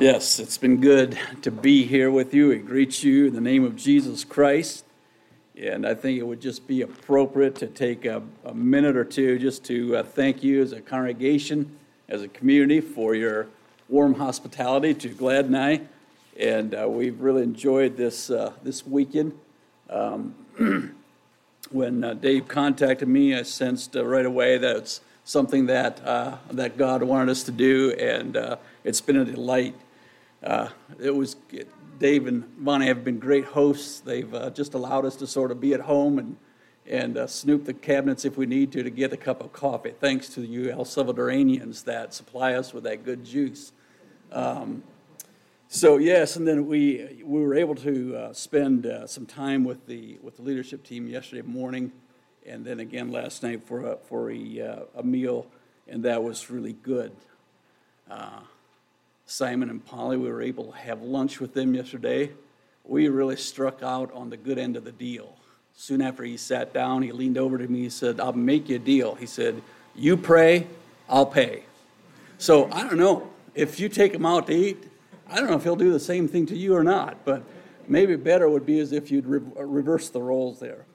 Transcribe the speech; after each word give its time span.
Yes, 0.00 0.38
it's 0.38 0.58
been 0.58 0.80
good 0.80 1.18
to 1.42 1.50
be 1.50 1.84
here 1.84 2.08
with 2.08 2.32
you. 2.32 2.50
We 2.50 2.58
greet 2.58 3.02
you 3.02 3.26
in 3.26 3.34
the 3.34 3.40
name 3.40 3.64
of 3.64 3.74
Jesus 3.74 4.22
Christ. 4.22 4.84
And 5.60 5.84
I 5.84 5.94
think 5.94 6.20
it 6.20 6.22
would 6.22 6.40
just 6.40 6.68
be 6.68 6.82
appropriate 6.82 7.56
to 7.56 7.66
take 7.66 8.04
a, 8.04 8.22
a 8.44 8.54
minute 8.54 8.96
or 8.96 9.04
two 9.04 9.40
just 9.40 9.64
to 9.64 9.96
uh, 9.96 10.02
thank 10.04 10.44
you 10.44 10.62
as 10.62 10.70
a 10.70 10.80
congregation, 10.80 11.76
as 12.08 12.22
a 12.22 12.28
community, 12.28 12.80
for 12.80 13.16
your 13.16 13.48
warm 13.88 14.14
hospitality 14.14 14.94
to 14.94 15.08
Glad 15.08 15.46
and 15.46 15.58
I. 15.58 15.80
And 16.38 16.76
uh, 16.76 16.88
we've 16.88 17.20
really 17.20 17.42
enjoyed 17.42 17.96
this, 17.96 18.30
uh, 18.30 18.52
this 18.62 18.86
weekend. 18.86 19.36
Um, 19.90 20.32
when 21.72 22.04
uh, 22.04 22.14
Dave 22.14 22.46
contacted 22.46 23.08
me, 23.08 23.34
I 23.34 23.42
sensed 23.42 23.96
uh, 23.96 24.06
right 24.06 24.26
away 24.26 24.58
that 24.58 24.76
it's 24.76 25.00
something 25.24 25.66
that, 25.66 26.00
uh, 26.06 26.36
that 26.52 26.78
God 26.78 27.02
wanted 27.02 27.32
us 27.32 27.42
to 27.42 27.50
do, 27.50 27.94
and 27.98 28.58
it's 28.84 29.00
been 29.00 29.16
a 29.16 29.24
delight 29.24 29.74
uh, 30.42 30.68
it 31.00 31.14
was 31.14 31.36
Dave 31.98 32.26
and 32.26 32.44
Bonnie 32.64 32.86
have 32.86 33.04
been 33.04 33.18
great 33.18 33.44
hosts. 33.44 34.00
They've 34.00 34.32
uh, 34.32 34.50
just 34.50 34.74
allowed 34.74 35.04
us 35.04 35.16
to 35.16 35.26
sort 35.26 35.50
of 35.50 35.60
be 35.60 35.74
at 35.74 35.80
home 35.80 36.18
and 36.18 36.36
and 36.86 37.18
uh, 37.18 37.26
snoop 37.26 37.66
the 37.66 37.74
cabinets 37.74 38.24
if 38.24 38.38
we 38.38 38.46
need 38.46 38.72
to 38.72 38.82
to 38.82 38.90
get 38.90 39.12
a 39.12 39.16
cup 39.16 39.42
of 39.42 39.52
coffee. 39.52 39.92
Thanks 40.00 40.28
to 40.30 40.42
you 40.42 40.70
El 40.70 40.84
Salvadoranians 40.84 41.84
that 41.84 42.14
supply 42.14 42.54
us 42.54 42.72
with 42.72 42.84
that 42.84 43.04
good 43.04 43.24
juice. 43.24 43.72
Um, 44.32 44.82
so 45.68 45.98
yes, 45.98 46.36
and 46.36 46.48
then 46.48 46.66
we 46.66 47.22
we 47.24 47.40
were 47.40 47.54
able 47.54 47.74
to 47.76 48.16
uh, 48.16 48.32
spend 48.32 48.86
uh, 48.86 49.06
some 49.06 49.26
time 49.26 49.64
with 49.64 49.86
the 49.86 50.18
with 50.22 50.36
the 50.36 50.42
leadership 50.42 50.82
team 50.84 51.08
yesterday 51.08 51.42
morning, 51.42 51.92
and 52.46 52.64
then 52.64 52.80
again 52.80 53.10
last 53.10 53.42
night 53.42 53.66
for 53.66 53.92
a, 53.92 53.96
for 53.96 54.30
a, 54.30 54.60
uh, 54.60 55.00
a 55.00 55.02
meal, 55.02 55.46
and 55.86 56.04
that 56.04 56.22
was 56.22 56.48
really 56.48 56.72
good. 56.72 57.12
Simon 59.28 59.68
and 59.68 59.84
Polly. 59.84 60.16
We 60.16 60.30
were 60.30 60.40
able 60.40 60.72
to 60.72 60.78
have 60.78 61.02
lunch 61.02 61.38
with 61.38 61.52
them 61.52 61.74
yesterday. 61.74 62.30
We 62.84 63.08
really 63.08 63.36
struck 63.36 63.82
out 63.82 64.10
on 64.14 64.30
the 64.30 64.38
good 64.38 64.58
end 64.58 64.74
of 64.76 64.84
the 64.84 64.92
deal. 64.92 65.36
Soon 65.76 66.00
after 66.00 66.24
he 66.24 66.38
sat 66.38 66.72
down, 66.72 67.02
he 67.02 67.12
leaned 67.12 67.36
over 67.36 67.58
to 67.58 67.68
me. 67.68 67.80
He 67.80 67.90
said, 67.90 68.20
I'll 68.20 68.32
make 68.32 68.70
you 68.70 68.76
a 68.76 68.78
deal. 68.80 69.14
He 69.16 69.26
said, 69.26 69.60
You 69.94 70.16
pray, 70.16 70.66
I'll 71.10 71.26
pay. 71.26 71.64
So 72.38 72.70
I 72.72 72.82
don't 72.88 72.96
know. 72.96 73.30
If 73.54 73.78
you 73.78 73.90
take 73.90 74.14
him 74.14 74.24
out 74.24 74.46
to 74.46 74.54
eat, 74.54 74.82
I 75.28 75.36
don't 75.36 75.50
know 75.50 75.56
if 75.56 75.62
he'll 75.62 75.76
do 75.76 75.92
the 75.92 76.00
same 76.00 76.26
thing 76.26 76.46
to 76.46 76.56
you 76.56 76.74
or 76.74 76.82
not, 76.82 77.24
but 77.26 77.42
maybe 77.86 78.16
better 78.16 78.48
would 78.48 78.64
be 78.64 78.80
as 78.80 78.92
if 78.92 79.10
you'd 79.10 79.26
re- 79.26 79.40
reverse 79.56 80.08
the 80.08 80.22
roles 80.22 80.58
there. 80.58 80.86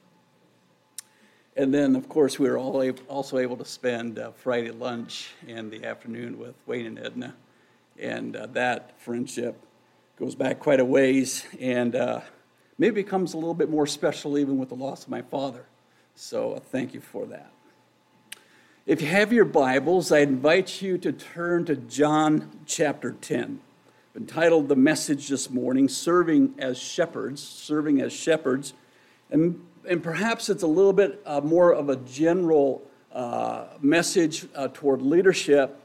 And 1.55 1.71
then, 1.71 1.95
of 1.95 2.09
course, 2.09 2.39
we 2.39 2.49
were 2.49 2.57
all 2.57 2.83
also 3.07 3.37
able 3.37 3.57
to 3.57 3.65
spend 3.65 4.17
uh, 4.17 4.31
Friday 4.31 4.71
lunch 4.71 5.29
and 5.47 5.69
the 5.69 5.85
afternoon 5.85 6.39
with 6.39 6.55
Wayne 6.65 6.87
and 6.87 6.97
Edna 6.97 7.35
and 8.03 8.35
uh, 8.35 8.47
that 8.47 9.01
friendship 9.01 9.55
goes 10.19 10.35
back 10.35 10.59
quite 10.59 10.79
a 10.79 10.85
ways 10.85 11.45
and 11.59 11.95
uh, 11.95 12.21
maybe 12.77 13.01
becomes 13.01 13.33
a 13.33 13.37
little 13.37 13.53
bit 13.53 13.69
more 13.69 13.87
special 13.87 14.37
even 14.37 14.57
with 14.57 14.69
the 14.69 14.75
loss 14.75 15.03
of 15.03 15.09
my 15.09 15.21
father. 15.21 15.65
So 16.15 16.53
uh, 16.53 16.59
thank 16.59 16.93
you 16.93 16.99
for 16.99 17.25
that. 17.27 17.51
If 18.85 19.01
you 19.01 19.07
have 19.07 19.31
your 19.31 19.45
Bibles, 19.45 20.11
I 20.11 20.19
invite 20.19 20.81
you 20.81 20.97
to 20.97 21.13
turn 21.13 21.65
to 21.65 21.75
John 21.75 22.49
chapter 22.65 23.13
10. 23.13 23.61
Entitled 24.15 24.67
the 24.67 24.75
message 24.75 25.29
this 25.29 25.49
morning, 25.49 25.87
Serving 25.87 26.53
as 26.59 26.77
Shepherds, 26.77 27.41
Serving 27.41 28.01
as 28.01 28.11
Shepherds. 28.11 28.73
And, 29.31 29.65
and 29.89 30.03
perhaps 30.03 30.49
it's 30.49 30.63
a 30.63 30.67
little 30.67 30.93
bit 30.93 31.21
uh, 31.25 31.41
more 31.41 31.73
of 31.73 31.89
a 31.89 31.95
general 31.95 32.83
uh, 33.13 33.67
message 33.81 34.45
uh, 34.53 34.67
toward 34.73 35.01
leadership 35.01 35.79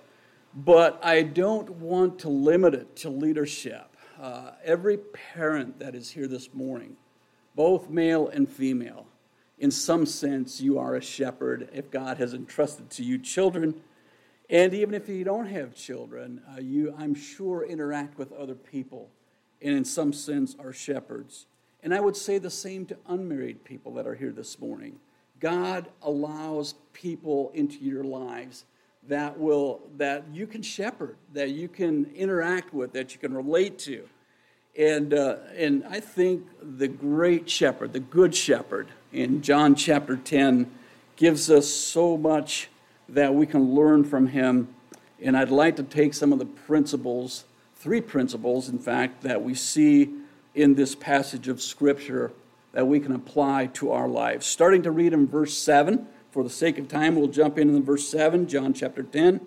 but 0.54 0.98
I 1.04 1.22
don't 1.22 1.70
want 1.72 2.18
to 2.20 2.28
limit 2.28 2.74
it 2.74 2.96
to 2.96 3.10
leadership. 3.10 3.96
Uh, 4.20 4.52
every 4.64 4.96
parent 4.96 5.78
that 5.78 5.94
is 5.94 6.10
here 6.10 6.27
this 6.27 6.53
morning, 6.53 6.97
both 7.54 7.88
male 7.88 8.28
and 8.28 8.48
female, 8.48 9.06
in 9.58 9.70
some 9.70 10.06
sense, 10.06 10.60
you 10.60 10.78
are 10.78 10.94
a 10.94 11.00
shepherd 11.00 11.69
if 11.72 11.91
God 11.91 12.19
has 12.19 12.32
entrusted 12.34 12.91
to 12.91 13.04
you 13.04 13.19
children. 13.19 13.81
And 14.50 14.72
even 14.72 14.94
if 14.94 15.08
you 15.08 15.25
don't 15.25 15.47
have 15.47 15.75
children, 15.75 16.41
uh, 16.53 16.60
you, 16.60 16.94
I'm 16.97 17.14
sure, 17.14 17.64
interact 17.64 18.19
with 18.19 18.32
other 18.32 18.54
people 18.54 19.10
and, 19.60 19.75
in 19.75 19.84
some 19.84 20.12
sense, 20.12 20.56
are 20.58 20.72
shepherds. 20.72 21.47
And 21.82 21.92
I 21.92 22.00
would 22.00 22.16
say 22.16 22.38
the 22.38 22.50
same 22.50 22.87
to 22.87 22.97
unmarried 23.08 23.64
people 23.64 23.94
that 23.94 24.06
are 24.06 24.14
here 24.14 24.32
this 24.32 24.58
morning. 24.58 24.98
God 25.41 25.88
allows 26.03 26.75
people 26.92 27.50
into 27.54 27.78
your 27.78 28.04
lives 28.04 28.64
that 29.08 29.38
will 29.38 29.80
that 29.96 30.24
you 30.32 30.46
can 30.46 30.62
shepherd, 30.62 31.16
that 31.32 31.50
you 31.50 31.69
can 31.69 32.10
interact 32.14 32.72
with, 32.72 32.92
that 32.92 33.14
you 33.14 33.20
can 33.20 33.34
relate 33.34 33.78
to. 33.80 34.06
And, 34.76 35.12
uh, 35.12 35.36
and 35.56 35.84
I 35.88 35.98
think 35.98 36.46
the 36.62 36.86
great 36.86 37.50
shepherd, 37.50 37.92
the 37.92 38.00
good 38.00 38.34
shepherd, 38.34 38.88
in 39.12 39.42
John 39.42 39.74
chapter 39.74 40.16
10, 40.16 40.70
gives 41.16 41.50
us 41.50 41.69
so 41.69 42.16
much 42.16 42.69
that 43.08 43.34
we 43.34 43.46
can 43.46 43.74
learn 43.74 44.04
from 44.04 44.28
him. 44.28 44.69
And 45.20 45.36
I'd 45.36 45.50
like 45.50 45.76
to 45.76 45.82
take 45.82 46.14
some 46.14 46.32
of 46.32 46.38
the 46.38 46.46
principles, 46.46 47.44
three 47.75 48.00
principles, 48.00 48.69
in 48.69 48.78
fact, 48.78 49.22
that 49.22 49.42
we 49.42 49.54
see 49.54 50.10
in 50.54 50.75
this 50.75 50.94
passage 50.94 51.48
of 51.48 51.60
Scripture 51.60 52.30
that 52.72 52.86
we 52.86 53.00
can 53.00 53.12
apply 53.12 53.66
to 53.66 53.90
our 53.90 54.06
lives. 54.06 54.46
Starting 54.46 54.82
to 54.82 54.90
read 54.90 55.12
in 55.12 55.26
verse 55.26 55.56
7 55.58 56.06
for 56.38 56.44
the 56.44 56.50
sake 56.50 56.78
of 56.78 56.87
time, 56.87 57.16
we'll 57.16 57.26
jump 57.26 57.59
in 57.59 57.69
in 57.69 57.82
verse 57.82 58.09
7, 58.09 58.47
John 58.47 58.72
chapter 58.72 59.03
10. 59.03 59.41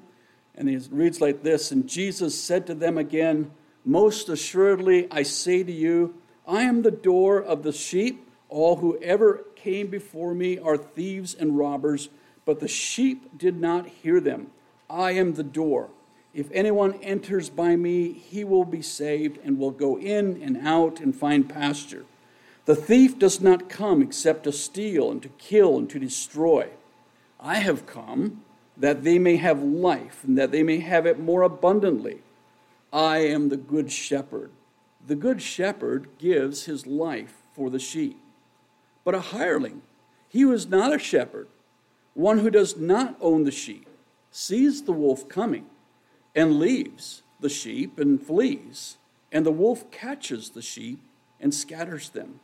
And 0.56 0.70
it 0.70 0.90
reads 0.92 1.22
like 1.22 1.42
this 1.42 1.72
And 1.72 1.88
Jesus 1.88 2.38
said 2.38 2.68
to 2.68 2.76
them 2.76 2.98
again, 2.98 3.52
Most 3.86 4.28
assuredly, 4.28 5.08
I 5.10 5.24
say 5.24 5.64
to 5.64 5.72
you, 5.72 6.16
I 6.46 6.64
am 6.64 6.82
the 6.82 6.92
door 6.92 7.42
of 7.42 7.64
the 7.64 7.72
sheep. 7.72 8.30
All 8.50 8.76
who 8.76 9.02
ever 9.02 9.46
came 9.56 9.88
before 9.88 10.34
me 10.34 10.60
are 10.60 10.76
thieves 10.76 11.34
and 11.34 11.58
robbers, 11.58 12.10
but 12.44 12.60
the 12.60 12.68
sheep 12.68 13.38
did 13.38 13.58
not 13.58 13.88
hear 13.88 14.20
them. 14.20 14.48
I 14.90 15.12
am 15.12 15.36
the 15.36 15.44
door. 15.44 15.92
If 16.34 16.52
anyone 16.52 16.96
enters 16.96 17.50
by 17.50 17.78
me, 17.78 18.12
he 18.12 18.44
will 18.44 18.66
be 18.66 18.82
saved 18.82 19.40
and 19.46 19.58
will 19.58 19.72
go 19.72 19.98
in 19.98 20.44
and 20.44 20.58
out 20.68 21.00
and 21.00 21.16
find 21.16 21.48
pasture. 21.48 22.04
The 22.66 22.76
thief 22.76 23.18
does 23.18 23.40
not 23.40 23.70
come 23.70 24.02
except 24.02 24.44
to 24.44 24.52
steal 24.52 25.10
and 25.10 25.24
to 25.24 25.30
kill 25.30 25.78
and 25.78 25.90
to 25.90 25.98
destroy. 25.98 26.68
I 27.42 27.56
have 27.56 27.88
come 27.88 28.44
that 28.78 29.04
they 29.04 29.18
may 29.18 29.38
have 29.38 29.62
life 29.62 30.24
and 30.24 30.38
that 30.38 30.52
they 30.52 30.64
may 30.64 30.80
have 30.80 31.06
it 31.06 31.20
more 31.20 31.42
abundantly. 31.42 32.20
I 32.94 33.20
am 33.20 33.50
the 33.50 33.58
good 33.58 33.92
shepherd. 33.92 34.52
The 35.06 35.16
good 35.16 35.42
shepherd 35.42 36.10
gives 36.20 36.66
his 36.66 36.86
life 36.86 37.42
for 37.54 37.70
the 37.70 37.80
sheep. 37.80 38.18
But 39.04 39.16
a 39.16 39.22
hireling, 39.22 39.82
he 40.30 40.46
was 40.46 40.68
not 40.68 40.94
a 40.94 41.00
shepherd, 41.00 41.48
one 42.14 42.40
who 42.40 42.52
does 42.52 42.78
not 42.78 43.18
own 43.20 43.44
the 43.44 43.52
sheep, 43.52 43.88
sees 44.30 44.84
the 44.84 44.94
wolf 44.94 45.28
coming 45.28 45.66
and 46.36 46.60
leaves 46.60 47.24
the 47.40 47.50
sheep 47.50 48.00
and 48.00 48.22
flees. 48.22 48.98
And 49.32 49.46
the 49.46 49.52
wolf 49.52 49.90
catches 49.90 50.50
the 50.50 50.62
sheep 50.62 51.00
and 51.40 51.54
scatters 51.54 52.10
them. 52.10 52.40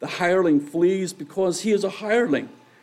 The 0.00 0.06
hireling 0.06 0.60
flees 0.60 1.12
because 1.12 1.62
he 1.62 1.72
is 1.72 1.84
a 1.84 1.90
hireling 1.90 2.50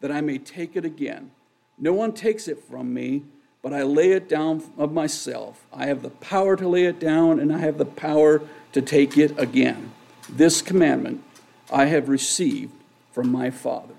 that 0.00 0.12
I 0.12 0.20
may 0.20 0.38
take 0.38 0.76
it 0.76 0.84
again. 0.84 1.30
No 1.78 1.92
one 1.92 2.12
takes 2.12 2.48
it 2.48 2.62
from 2.64 2.92
me, 2.92 3.24
but 3.62 3.72
I 3.72 3.82
lay 3.82 4.12
it 4.12 4.28
down 4.28 4.62
of 4.76 4.92
myself. 4.92 5.66
I 5.72 5.86
have 5.86 6.02
the 6.02 6.10
power 6.10 6.56
to 6.56 6.68
lay 6.68 6.84
it 6.84 6.98
down, 6.98 7.40
and 7.40 7.52
I 7.52 7.58
have 7.58 7.78
the 7.78 7.84
power 7.84 8.42
to 8.72 8.82
take 8.82 9.16
it 9.16 9.38
again. 9.38 9.92
This 10.28 10.62
commandment 10.62 11.22
I 11.70 11.86
have 11.86 12.08
received 12.08 12.72
from 13.12 13.30
my 13.30 13.50
Father. 13.50 13.94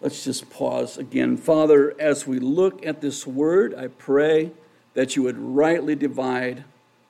Let's 0.00 0.24
just 0.24 0.48
pause 0.50 0.96
again. 0.96 1.36
Father, 1.36 1.94
as 1.98 2.26
we 2.26 2.38
look 2.38 2.84
at 2.86 3.00
this 3.00 3.26
word, 3.26 3.74
I 3.74 3.88
pray 3.88 4.52
that 4.94 5.16
you 5.16 5.22
would 5.24 5.38
rightly 5.38 5.96
divide 5.96 6.64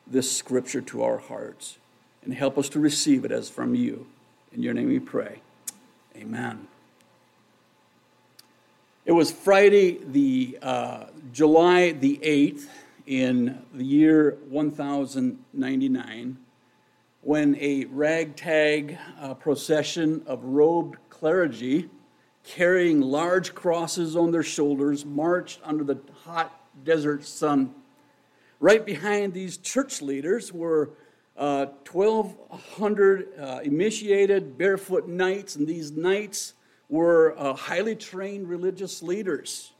this 0.06 0.34
scripture 0.34 0.80
to 0.80 1.02
our 1.02 1.18
hearts 1.18 1.78
and 2.24 2.32
help 2.32 2.56
us 2.56 2.68
to 2.70 2.80
receive 2.80 3.24
it 3.24 3.32
as 3.32 3.50
from 3.50 3.74
you. 3.74 4.06
In 4.52 4.62
your 4.62 4.74
name 4.74 4.88
we 4.88 4.98
pray. 4.98 5.40
Amen. 6.18 6.66
It 9.06 9.12
was 9.12 9.30
Friday, 9.30 10.00
the 10.04 10.58
uh, 10.60 11.04
July 11.32 11.92
the 11.92 12.18
8th, 12.18 12.66
in 13.06 13.62
the 13.72 13.84
year 13.84 14.36
1099 14.48 16.36
when 17.22 17.56
a 17.60 17.84
ragtag 17.86 18.98
uh, 19.20 19.34
procession 19.34 20.22
of 20.26 20.42
robed 20.44 20.96
clergy 21.08 21.88
carrying 22.42 23.00
large 23.00 23.54
crosses 23.54 24.16
on 24.16 24.32
their 24.32 24.42
shoulders 24.42 25.06
marched 25.06 25.60
under 25.62 25.84
the 25.84 25.98
hot 26.24 26.60
desert 26.84 27.24
sun. 27.24 27.72
Right 28.58 28.84
behind 28.84 29.34
these 29.34 29.56
church 29.56 30.02
leaders 30.02 30.52
were 30.52 30.90
uh, 31.38 31.66
1,200 31.90 33.28
uh, 33.38 33.60
initiated 33.62 34.58
barefoot 34.58 35.06
knights, 35.08 35.54
and 35.56 35.66
these 35.66 35.92
knights 35.92 36.54
were 36.88 37.34
uh, 37.38 37.54
highly 37.54 37.94
trained 37.94 38.48
religious 38.48 39.02
leaders. 39.02 39.72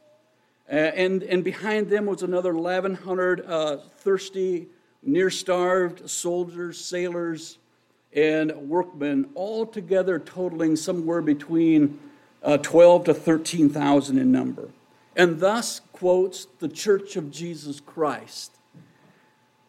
and, 0.69 1.22
and 1.25 1.43
behind 1.43 1.88
them 1.88 2.06
was 2.06 2.22
another 2.22 2.55
1,100 2.55 3.44
uh, 3.44 3.78
thirsty, 3.99 4.69
near 5.02 5.31
starved 5.31 6.08
soldiers, 6.08 6.78
sailors, 6.82 7.58
and 8.12 8.52
workmen, 8.52 9.28
all 9.34 9.66
together 9.66 10.19
totaling 10.19 10.76
somewhere 10.76 11.20
between 11.20 11.99
uh, 12.43 12.56
12 12.58 13.05
to 13.05 13.14
13,000 13.14 14.19
in 14.19 14.31
number. 14.31 14.69
And 15.16 15.40
thus 15.40 15.81
quotes 15.93 16.46
the 16.60 16.69
Church 16.69 17.16
of 17.16 17.31
Jesus 17.31 17.81
Christ 17.81 18.57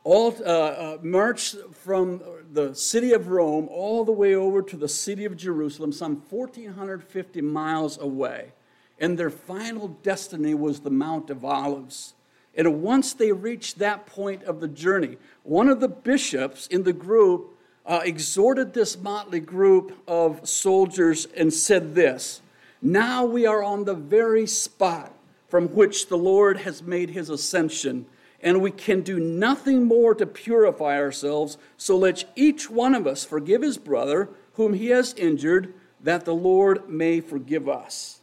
all 0.03 0.35
uh, 0.39 0.49
uh, 0.49 0.97
marched 1.01 1.57
from 1.71 2.21
the 2.53 2.73
city 2.73 3.11
of 3.13 3.27
Rome 3.27 3.67
all 3.69 4.05
the 4.05 4.11
way 4.11 4.33
over 4.33 4.61
to 4.61 4.77
the 4.77 4.87
city 4.87 5.25
of 5.25 5.35
Jerusalem, 5.35 5.91
some 5.91 6.23
1,450 6.29 7.41
miles 7.41 7.97
away. 7.97 8.53
And 8.99 9.17
their 9.17 9.29
final 9.29 9.89
destiny 9.89 10.53
was 10.53 10.79
the 10.79 10.89
Mount 10.89 11.29
of 11.29 11.43
Olives. 11.45 12.13
And 12.55 12.81
once 12.81 13.13
they 13.13 13.31
reached 13.31 13.79
that 13.79 14.05
point 14.05 14.43
of 14.43 14.59
the 14.59 14.67
journey, 14.67 15.17
one 15.43 15.69
of 15.69 15.79
the 15.79 15.87
bishops 15.87 16.67
in 16.67 16.83
the 16.83 16.93
group 16.93 17.55
uh, 17.85 18.01
exhorted 18.03 18.73
this 18.73 18.97
motley 18.97 19.39
group 19.39 19.97
of 20.07 20.47
soldiers 20.47 21.25
and 21.37 21.53
said 21.53 21.95
this 21.95 22.41
Now 22.81 23.25
we 23.25 23.45
are 23.45 23.63
on 23.63 23.85
the 23.85 23.95
very 23.95 24.47
spot 24.47 25.13
from 25.47 25.67
which 25.69 26.07
the 26.07 26.17
Lord 26.17 26.57
has 26.57 26.83
made 26.83 27.09
his 27.09 27.29
ascension 27.29 28.05
and 28.41 28.61
we 28.61 28.71
can 28.71 29.01
do 29.01 29.19
nothing 29.19 29.85
more 29.85 30.15
to 30.15 30.25
purify 30.25 30.97
ourselves. 30.97 31.57
So 31.77 31.97
let 31.97 32.25
each 32.35 32.69
one 32.69 32.95
of 32.95 33.05
us 33.05 33.25
forgive 33.25 33.61
his 33.61 33.77
brother 33.77 34.29
whom 34.53 34.73
he 34.73 34.87
has 34.87 35.13
injured, 35.13 35.73
that 36.01 36.25
the 36.25 36.33
Lord 36.33 36.89
may 36.89 37.21
forgive 37.21 37.67
us. 37.67 38.21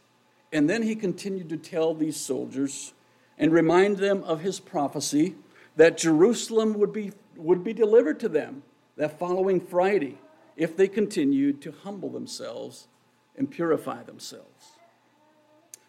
And 0.51 0.69
then 0.69 0.83
he 0.83 0.95
continued 0.95 1.49
to 1.49 1.57
tell 1.57 1.93
these 1.93 2.17
soldiers 2.17 2.93
and 3.37 3.51
remind 3.51 3.97
them 3.97 4.23
of 4.23 4.41
his 4.41 4.59
prophecy 4.59 5.35
that 5.75 5.97
Jerusalem 5.97 6.75
would 6.75 6.93
be, 6.93 7.11
would 7.35 7.63
be 7.63 7.73
delivered 7.73 8.19
to 8.21 8.29
them 8.29 8.63
that 8.95 9.19
following 9.19 9.59
Friday 9.59 10.17
if 10.55 10.75
they 10.75 10.87
continued 10.87 11.61
to 11.61 11.71
humble 11.71 12.09
themselves 12.09 12.87
and 13.35 13.49
purify 13.49 14.03
themselves. 14.03 14.71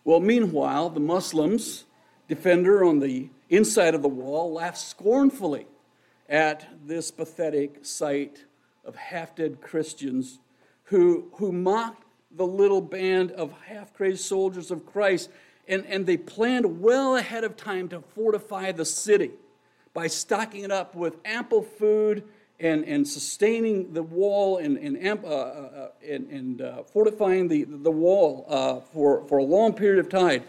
Well, 0.05 0.21
meanwhile, 0.21 0.91
the 0.91 1.01
Muslims, 1.01 1.85
defender 2.29 2.85
on 2.85 3.01
the 3.01 3.31
inside 3.49 3.95
of 3.95 4.03
the 4.03 4.09
wall, 4.09 4.53
laughed 4.53 4.79
scornfully 4.79 5.67
at 6.29 6.67
this 6.87 7.11
pathetic 7.11 7.85
sight 7.85 8.45
of 8.85 8.97
half 8.97 9.35
dead 9.35 9.61
Christians 9.61 10.39
who, 10.85 11.29
who 11.35 11.53
mocked 11.53 12.05
the 12.31 12.47
little 12.47 12.81
band 12.81 13.31
of 13.33 13.53
half 13.67 13.93
crazed 13.95 14.25
soldiers 14.25 14.71
of 14.71 14.85
Christ. 14.87 15.31
And, 15.67 15.85
and 15.87 16.07
they 16.07 16.17
planned 16.17 16.81
well 16.81 17.17
ahead 17.17 17.45
of 17.45 17.57
time 17.57 17.89
to 17.89 18.01
fortify 18.01 18.73
the 18.73 18.85
city 18.85 19.33
by 19.93 20.07
stocking 20.07 20.65
it 20.65 20.71
up 20.71 20.95
with 20.95 21.17
ample 21.25 21.63
food 21.63 22.25
and, 22.61 22.85
and 22.85 23.07
sustaining 23.07 23.93
the 23.93 24.03
wall 24.03 24.59
and, 24.59 24.77
and, 24.79 25.25
uh, 25.25 25.29
uh, 25.29 25.31
uh, 25.31 25.89
and, 26.07 26.29
and 26.31 26.63
uh, 26.63 26.83
fortifying 26.85 27.49
the, 27.49 27.65
the 27.65 27.91
wall 27.91 28.47
uh, 28.49 28.81
for, 28.81 29.27
for 29.29 29.39
a 29.39 29.45
long 29.45 29.73
period 29.73 30.05
of 30.05 30.09
time 30.09 30.43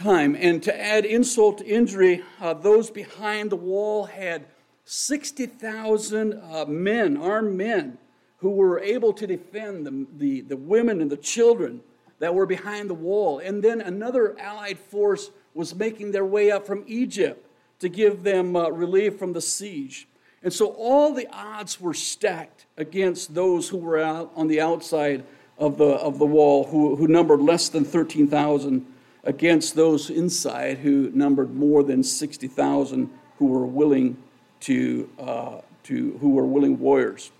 time. 0.00 0.36
And 0.38 0.62
to 0.62 0.80
add 0.80 1.04
insult 1.04 1.58
to 1.58 1.66
injury, 1.66 2.22
uh, 2.40 2.54
those 2.54 2.90
behind 2.90 3.50
the 3.50 3.56
wall 3.56 4.06
had 4.06 4.46
60,000 4.84 6.32
uh, 6.32 6.64
men, 6.66 7.16
armed 7.16 7.56
men, 7.56 7.98
who 8.38 8.50
were 8.50 8.80
able 8.80 9.12
to 9.12 9.26
defend 9.26 9.86
the, 9.86 10.06
the, 10.16 10.40
the 10.40 10.56
women 10.56 11.00
and 11.00 11.10
the 11.10 11.16
children 11.16 11.80
that 12.18 12.34
were 12.34 12.46
behind 12.46 12.88
the 12.88 12.94
wall. 12.94 13.38
And 13.38 13.62
then 13.62 13.80
another 13.80 14.38
allied 14.38 14.78
force 14.78 15.30
was 15.54 15.74
making 15.74 16.12
their 16.12 16.24
way 16.24 16.50
up 16.50 16.66
from 16.66 16.84
Egypt 16.86 17.46
to 17.80 17.88
give 17.88 18.22
them 18.22 18.56
uh, 18.56 18.68
relief 18.68 19.18
from 19.18 19.32
the 19.32 19.40
siege. 19.40 20.06
And 20.42 20.52
so 20.52 20.68
all 20.68 21.12
the 21.12 21.28
odds 21.30 21.80
were 21.80 21.94
stacked 21.94 22.66
against 22.76 23.34
those 23.34 23.68
who 23.68 23.76
were 23.76 23.98
out 23.98 24.32
on 24.34 24.48
the 24.48 24.60
outside 24.60 25.24
of 25.58 25.76
the, 25.76 25.84
of 25.84 26.18
the 26.18 26.26
wall, 26.26 26.64
who, 26.64 26.96
who 26.96 27.06
numbered 27.06 27.40
less 27.40 27.68
than 27.68 27.84
13,000 27.84 28.86
against 29.24 29.74
those 29.74 30.10
inside 30.10 30.78
who 30.78 31.10
numbered 31.12 31.54
more 31.54 31.82
than 31.82 32.02
60,000 32.02 33.10
who 33.38 33.46
were 33.46 33.66
willing 33.66 34.16
to, 34.60 35.10
uh, 35.18 35.60
to 35.84 36.16
who 36.20 36.30
were 36.30 36.46
willing 36.46 36.78
warriors. 36.78 37.30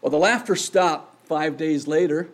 Well, 0.00 0.10
the 0.10 0.18
laughter 0.18 0.54
stopped 0.54 1.26
five 1.26 1.56
days 1.56 1.86
later 1.86 2.28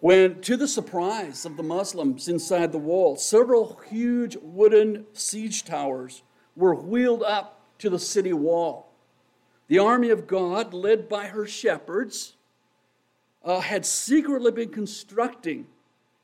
when, 0.00 0.42
to 0.42 0.58
the 0.58 0.68
surprise 0.68 1.46
of 1.46 1.56
the 1.56 1.62
Muslims 1.62 2.28
inside 2.28 2.72
the 2.72 2.78
wall, 2.78 3.16
several 3.16 3.80
huge 3.88 4.36
wooden 4.42 5.06
siege 5.14 5.64
towers 5.64 6.22
were 6.54 6.74
wheeled 6.74 7.22
up 7.22 7.60
to 7.78 7.88
the 7.88 7.98
city 7.98 8.34
wall. 8.34 8.92
The 9.68 9.78
army 9.78 10.10
of 10.10 10.26
God, 10.26 10.74
led 10.74 11.08
by 11.08 11.28
her 11.28 11.46
shepherds, 11.46 12.34
uh, 13.42 13.60
had 13.60 13.86
secretly 13.86 14.52
been 14.52 14.68
constructing 14.68 15.66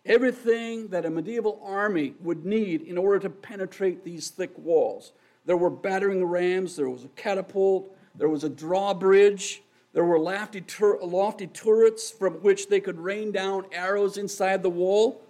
everything 0.05 0.89
that 0.89 1.05
a 1.05 1.11
medieval 1.11 1.61
army 1.65 2.15
would 2.21 2.45
need 2.45 2.83
in 2.83 2.97
order 2.97 3.19
to 3.19 3.31
penetrate 3.31 4.05
these 4.05 4.31
thick 4.31 4.57
walls. 4.59 5.13
There 5.47 5.57
were 5.57 5.71
battering 5.71 6.25
rams, 6.25 6.77
there 6.77 6.91
was 6.91 7.05
a 7.05 7.09
catapult, 7.09 7.95
there 8.15 8.29
was 8.29 8.45
a 8.45 8.49
drawbridge, 8.49 9.63
there 9.93 10.05
were 10.05 10.19
lofty, 10.19 10.61
tur- 10.61 10.99
lofty 11.03 11.49
turrets 11.49 12.11
from 12.11 12.35
which 12.35 12.69
they 12.69 12.81
could 12.81 12.99
rain 12.99 13.33
down 13.33 13.65
arrows 13.73 14.17
inside 14.17 14.63
the 14.63 14.71
wall. 14.71 15.23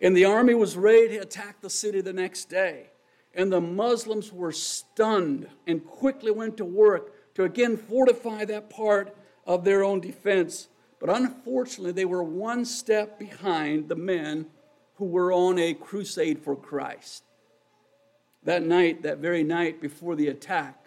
And 0.00 0.16
the 0.16 0.24
army 0.24 0.54
was 0.54 0.76
ready 0.76 1.08
to 1.08 1.18
attack 1.18 1.60
the 1.60 1.70
city 1.70 2.00
the 2.00 2.12
next 2.12 2.46
day. 2.46 2.90
And 3.34 3.52
the 3.52 3.60
Muslims 3.60 4.32
were 4.32 4.52
stunned 4.52 5.48
and 5.66 5.84
quickly 5.84 6.30
went 6.30 6.56
to 6.58 6.64
work 6.64 7.34
to 7.34 7.42
again 7.42 7.76
fortify 7.76 8.44
that 8.44 8.70
part 8.70 9.16
of 9.46 9.64
their 9.64 9.82
own 9.82 10.00
defense. 10.00 10.68
But 11.04 11.16
unfortunately, 11.16 11.92
they 11.92 12.06
were 12.06 12.22
one 12.22 12.64
step 12.64 13.18
behind 13.18 13.90
the 13.90 13.94
men 13.94 14.46
who 14.94 15.04
were 15.04 15.34
on 15.34 15.58
a 15.58 15.74
crusade 15.74 16.38
for 16.38 16.56
Christ. 16.56 17.24
That 18.44 18.62
night, 18.62 19.02
that 19.02 19.18
very 19.18 19.44
night 19.44 19.82
before 19.82 20.16
the 20.16 20.28
attack, 20.28 20.86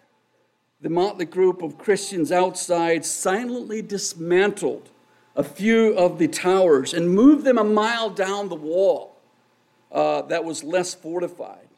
the 0.80 0.88
motley 0.88 1.24
group 1.24 1.62
of 1.62 1.78
Christians 1.78 2.32
outside 2.32 3.04
silently 3.04 3.80
dismantled 3.80 4.90
a 5.36 5.44
few 5.44 5.96
of 5.96 6.18
the 6.18 6.26
towers 6.26 6.94
and 6.94 7.08
moved 7.08 7.44
them 7.44 7.56
a 7.56 7.62
mile 7.62 8.10
down 8.10 8.48
the 8.48 8.56
wall 8.56 9.14
uh, 9.92 10.22
that 10.22 10.42
was 10.42 10.64
less 10.64 10.94
fortified. 10.94 11.68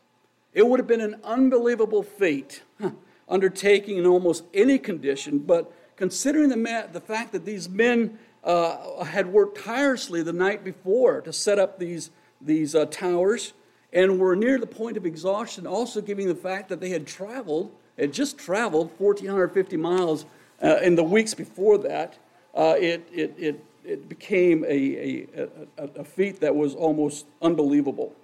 It 0.54 0.66
would 0.66 0.80
have 0.80 0.88
been 0.88 1.02
an 1.02 1.20
unbelievable 1.24 2.02
feat, 2.02 2.62
huh, 2.80 2.92
undertaking 3.28 3.98
in 3.98 4.06
almost 4.06 4.44
any 4.54 4.78
condition, 4.78 5.40
but 5.40 5.70
considering 5.96 6.48
the, 6.48 6.88
the 6.90 7.00
fact 7.02 7.32
that 7.32 7.44
these 7.44 7.68
men 7.68 8.18
uh, 8.44 9.04
had 9.04 9.26
worked 9.26 9.62
tirelessly 9.62 10.22
the 10.22 10.32
night 10.32 10.64
before 10.64 11.20
to 11.20 11.32
set 11.32 11.58
up 11.58 11.78
these, 11.78 12.10
these 12.40 12.74
uh, 12.74 12.86
towers 12.86 13.52
and 13.92 14.18
were 14.18 14.36
near 14.36 14.58
the 14.58 14.66
point 14.66 14.96
of 14.96 15.04
exhaustion, 15.04 15.66
also 15.66 16.00
giving 16.00 16.28
the 16.28 16.34
fact 16.34 16.68
that 16.68 16.80
they 16.80 16.90
had 16.90 17.06
traveled, 17.06 17.70
had 17.98 18.12
just 18.12 18.38
traveled 18.38 18.90
1,450 18.98 19.76
miles 19.76 20.24
uh, 20.62 20.76
in 20.76 20.94
the 20.94 21.02
weeks 21.02 21.34
before 21.34 21.78
that. 21.78 22.16
Uh, 22.54 22.74
it, 22.78 23.08
it, 23.12 23.34
it, 23.36 23.64
it 23.84 24.08
became 24.08 24.64
a, 24.64 24.68
a, 24.68 25.48
a, 25.78 25.84
a 26.00 26.04
feat 26.04 26.40
that 26.40 26.54
was 26.54 26.74
almost 26.74 27.26
unbelievable, 27.42 28.14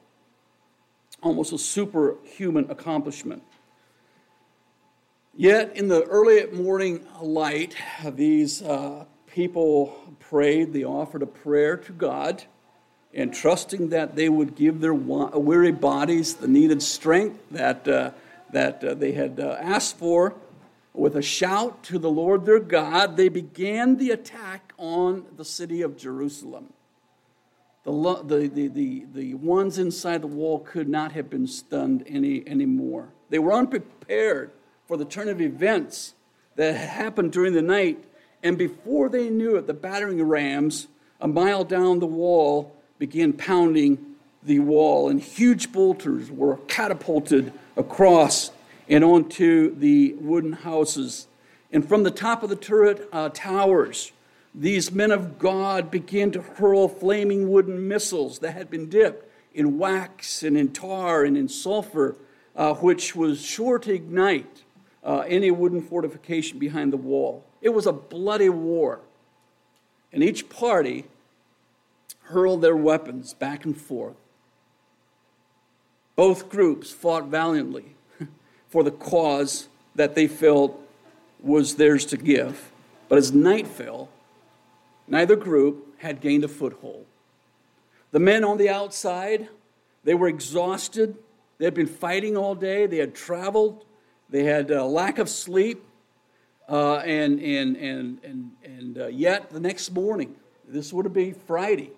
almost 1.22 1.52
a 1.52 1.58
superhuman 1.58 2.66
accomplishment. 2.70 3.42
Yet, 5.38 5.76
in 5.76 5.88
the 5.88 6.02
early 6.04 6.46
morning 6.46 7.06
light, 7.20 7.76
these 8.14 8.62
uh, 8.62 9.04
people 9.36 9.94
prayed, 10.18 10.72
they 10.72 10.82
offered 10.82 11.22
a 11.22 11.26
prayer 11.26 11.76
to 11.76 11.92
God, 11.92 12.42
and 13.12 13.34
trusting 13.34 13.90
that 13.90 14.16
they 14.16 14.30
would 14.30 14.56
give 14.56 14.80
their 14.80 14.94
weary 14.94 15.72
bodies 15.72 16.36
the 16.36 16.48
needed 16.48 16.82
strength 16.82 17.38
that, 17.50 17.86
uh, 17.86 18.12
that 18.52 18.82
uh, 18.82 18.94
they 18.94 19.12
had 19.12 19.38
uh, 19.38 19.58
asked 19.60 19.98
for. 19.98 20.34
With 20.94 21.16
a 21.16 21.22
shout 21.22 21.82
to 21.84 21.98
the 21.98 22.08
Lord 22.08 22.46
their 22.46 22.58
God, 22.58 23.18
they 23.18 23.28
began 23.28 23.98
the 23.98 24.10
attack 24.10 24.72
on 24.78 25.26
the 25.36 25.44
city 25.44 25.82
of 25.82 25.98
Jerusalem. 25.98 26.72
The, 27.84 27.92
the, 27.92 28.48
the, 28.48 28.68
the, 28.68 29.06
the 29.12 29.34
ones 29.34 29.76
inside 29.76 30.22
the 30.22 30.28
wall 30.28 30.60
could 30.60 30.88
not 30.88 31.12
have 31.12 31.28
been 31.28 31.46
stunned 31.46 32.04
any 32.08 32.42
anymore. 32.48 33.10
They 33.28 33.38
were 33.38 33.52
unprepared 33.52 34.52
for 34.88 34.96
the 34.96 35.04
turn 35.04 35.28
of 35.28 35.42
events 35.42 36.14
that 36.54 36.74
happened 36.74 37.32
during 37.32 37.52
the 37.52 37.60
night. 37.60 38.02
And 38.42 38.56
before 38.56 39.08
they 39.08 39.30
knew 39.30 39.56
it, 39.56 39.66
the 39.66 39.74
battering 39.74 40.22
rams 40.22 40.88
a 41.20 41.28
mile 41.28 41.64
down 41.64 41.98
the 41.98 42.06
wall 42.06 42.76
began 42.98 43.32
pounding 43.32 43.98
the 44.42 44.60
wall, 44.60 45.08
and 45.08 45.20
huge 45.20 45.72
bolters 45.72 46.30
were 46.30 46.56
catapulted 46.68 47.52
across 47.76 48.50
and 48.88 49.02
onto 49.02 49.74
the 49.74 50.14
wooden 50.14 50.52
houses. 50.52 51.26
And 51.72 51.86
from 51.86 52.04
the 52.04 52.10
top 52.10 52.42
of 52.42 52.48
the 52.48 52.56
turret 52.56 53.08
uh, 53.12 53.30
towers, 53.30 54.12
these 54.54 54.92
men 54.92 55.10
of 55.10 55.38
God 55.38 55.90
began 55.90 56.30
to 56.30 56.40
hurl 56.40 56.88
flaming 56.88 57.50
wooden 57.50 57.88
missiles 57.88 58.38
that 58.38 58.52
had 58.52 58.70
been 58.70 58.88
dipped 58.88 59.30
in 59.52 59.78
wax 59.78 60.42
and 60.42 60.56
in 60.56 60.72
tar 60.72 61.24
and 61.24 61.36
in 61.36 61.48
sulfur, 61.48 62.16
uh, 62.54 62.74
which 62.74 63.16
was 63.16 63.44
sure 63.44 63.78
to 63.78 63.92
ignite 63.92 64.62
uh, 65.02 65.24
any 65.26 65.50
wooden 65.50 65.82
fortification 65.82 66.58
behind 66.58 66.92
the 66.92 66.96
wall. 66.96 67.44
It 67.66 67.74
was 67.74 67.84
a 67.84 67.92
bloody 67.92 68.48
war. 68.48 69.00
And 70.12 70.22
each 70.22 70.48
party 70.48 71.06
hurled 72.26 72.62
their 72.62 72.76
weapons 72.76 73.34
back 73.34 73.64
and 73.64 73.76
forth. 73.76 74.14
Both 76.14 76.48
groups 76.48 76.92
fought 76.92 77.24
valiantly 77.24 77.96
for 78.68 78.84
the 78.84 78.92
cause 78.92 79.66
that 79.96 80.14
they 80.14 80.28
felt 80.28 80.80
was 81.40 81.74
theirs 81.74 82.06
to 82.06 82.16
give. 82.16 82.70
But 83.08 83.18
as 83.18 83.32
night 83.32 83.66
fell, 83.66 84.10
neither 85.08 85.34
group 85.34 85.98
had 85.98 86.20
gained 86.20 86.44
a 86.44 86.48
foothold. 86.48 87.04
The 88.12 88.20
men 88.20 88.44
on 88.44 88.58
the 88.58 88.68
outside, 88.68 89.48
they 90.04 90.14
were 90.14 90.28
exhausted. 90.28 91.16
They 91.58 91.64
had 91.64 91.74
been 91.74 91.88
fighting 91.88 92.36
all 92.36 92.54
day. 92.54 92.86
They 92.86 92.98
had 92.98 93.16
traveled. 93.16 93.84
They 94.30 94.44
had 94.44 94.70
a 94.70 94.84
lack 94.84 95.18
of 95.18 95.28
sleep. 95.28 95.82
Uh, 96.68 96.96
and 96.96 97.40
and, 97.40 97.76
and, 97.76 98.18
and, 98.24 98.50
and 98.64 98.98
uh, 98.98 99.06
yet, 99.06 99.50
the 99.50 99.60
next 99.60 99.90
morning, 99.90 100.34
this 100.66 100.92
would 100.92 101.04
have 101.04 101.14
been 101.14 101.34
Friday, 101.34 101.92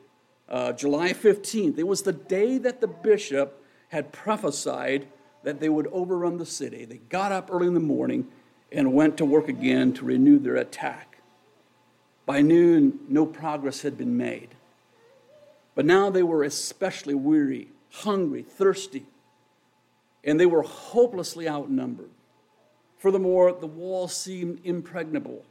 uh, 0.49 0.73
July 0.73 1.13
15th, 1.13 1.79
it 1.79 1.87
was 1.87 2.03
the 2.03 2.13
day 2.13 2.59
that 2.59 2.81
the 2.81 2.87
bishop 2.87 3.63
had 3.89 4.13
prophesied 4.13 5.07
that 5.43 5.61
they 5.61 5.69
would 5.69 5.87
overrun 5.89 6.39
the 6.39 6.47
city. 6.47 6.85
They 6.85 6.99
got 7.09 7.33
up 7.33 7.51
early 7.53 7.69
in 7.69 7.75
the 7.75 7.81
morning 7.81 8.29
and 8.73 8.93
went 8.93 9.17
to 9.19 9.25
work 9.25 9.49
again 9.49 9.93
to 9.95 10.05
renew 10.05 10.39
their 10.39 10.57
attack. 10.57 11.19
By 12.27 12.43
noon, 12.43 13.01
no 13.09 13.25
progress 13.25 13.83
had 13.83 13.97
been 13.97 14.17
made. 14.17 14.49
But 15.75 15.87
now 15.87 16.11
they 16.11 16.23
were 16.23 16.43
especially 16.43 17.15
weary, 17.15 17.69
hungry, 17.91 18.43
thirsty, 18.43 19.07
and 20.25 20.39
they 20.39 20.47
were 20.47 20.63
hopelessly 20.63 21.49
outnumbered. 21.49 22.11
Furthermore, 22.99 23.53
the 23.53 23.67
wall 23.67 24.09
seemed 24.09 24.61
impregnable. 24.65 25.45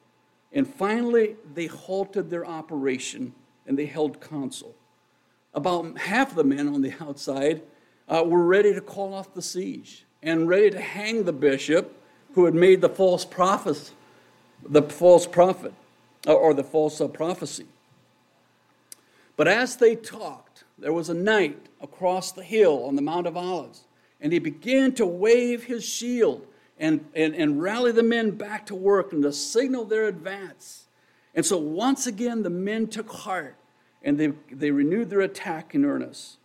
And 0.52 0.68
finally, 0.68 1.36
they 1.54 1.66
halted 1.66 2.30
their 2.30 2.46
operation 2.46 3.34
and 3.66 3.78
they 3.78 3.86
held 3.86 4.22
council. 4.22 4.76
About 5.54 5.98
half 5.98 6.36
the 6.36 6.44
men 6.44 6.68
on 6.68 6.82
the 6.82 6.94
outside 7.02 7.62
uh, 8.08 8.24
were 8.26 8.44
ready 8.44 8.74
to 8.74 8.82
call 8.82 9.14
off 9.14 9.34
the 9.34 9.42
siege 9.42 10.06
and 10.22 10.48
ready 10.48 10.70
to 10.70 10.80
hang 10.80 11.24
the 11.24 11.34
bishop 11.34 11.94
who 12.34 12.46
had 12.46 12.54
made 12.54 12.82
the 12.82 12.90
false 12.90 13.26
prophet, 13.26 13.92
the 14.68 14.82
false 14.84 15.26
prophet, 15.26 15.74
uh, 16.28 16.34
or 16.34 16.54
the 16.54 16.64
false 16.64 17.00
uh, 17.02 17.08
prophecy. 17.08 17.66
But 19.36 19.48
as 19.48 19.78
they 19.78 19.96
talked, 19.96 20.64
there 20.78 20.94
was 20.94 21.10
a 21.10 21.14
knight 21.14 21.68
across 21.82 22.32
the 22.32 22.44
hill 22.44 22.84
on 22.86 22.96
the 22.96 23.02
Mount 23.02 23.28
of 23.28 23.38
Olives, 23.38 23.84
and 24.20 24.34
he 24.34 24.40
began 24.40 24.94
to 24.94 25.06
wave 25.06 25.64
his 25.64 25.86
shield 25.86 26.46
and, 26.80 27.06
and, 27.16 27.36
and 27.36 27.62
rally 27.62 27.92
the 27.92 28.04
men 28.04 28.32
back 28.32 28.66
to 28.68 28.76
work 28.76 29.14
and 29.14 29.24
to 29.24 29.34
signal 29.34 29.86
their 29.86 30.06
advance. 30.06 30.86
And 31.34 31.46
so 31.46 31.58
once 31.58 32.08
again, 32.08 32.44
the 32.44 32.50
men 32.50 32.88
took 32.88 33.12
heart 33.12 33.56
and 34.04 34.18
they, 34.20 34.34
they 34.52 34.72
renewed 34.72 35.10
their 35.10 35.22
attack 35.22 35.74
in 35.76 35.86
earnest. 35.86 36.38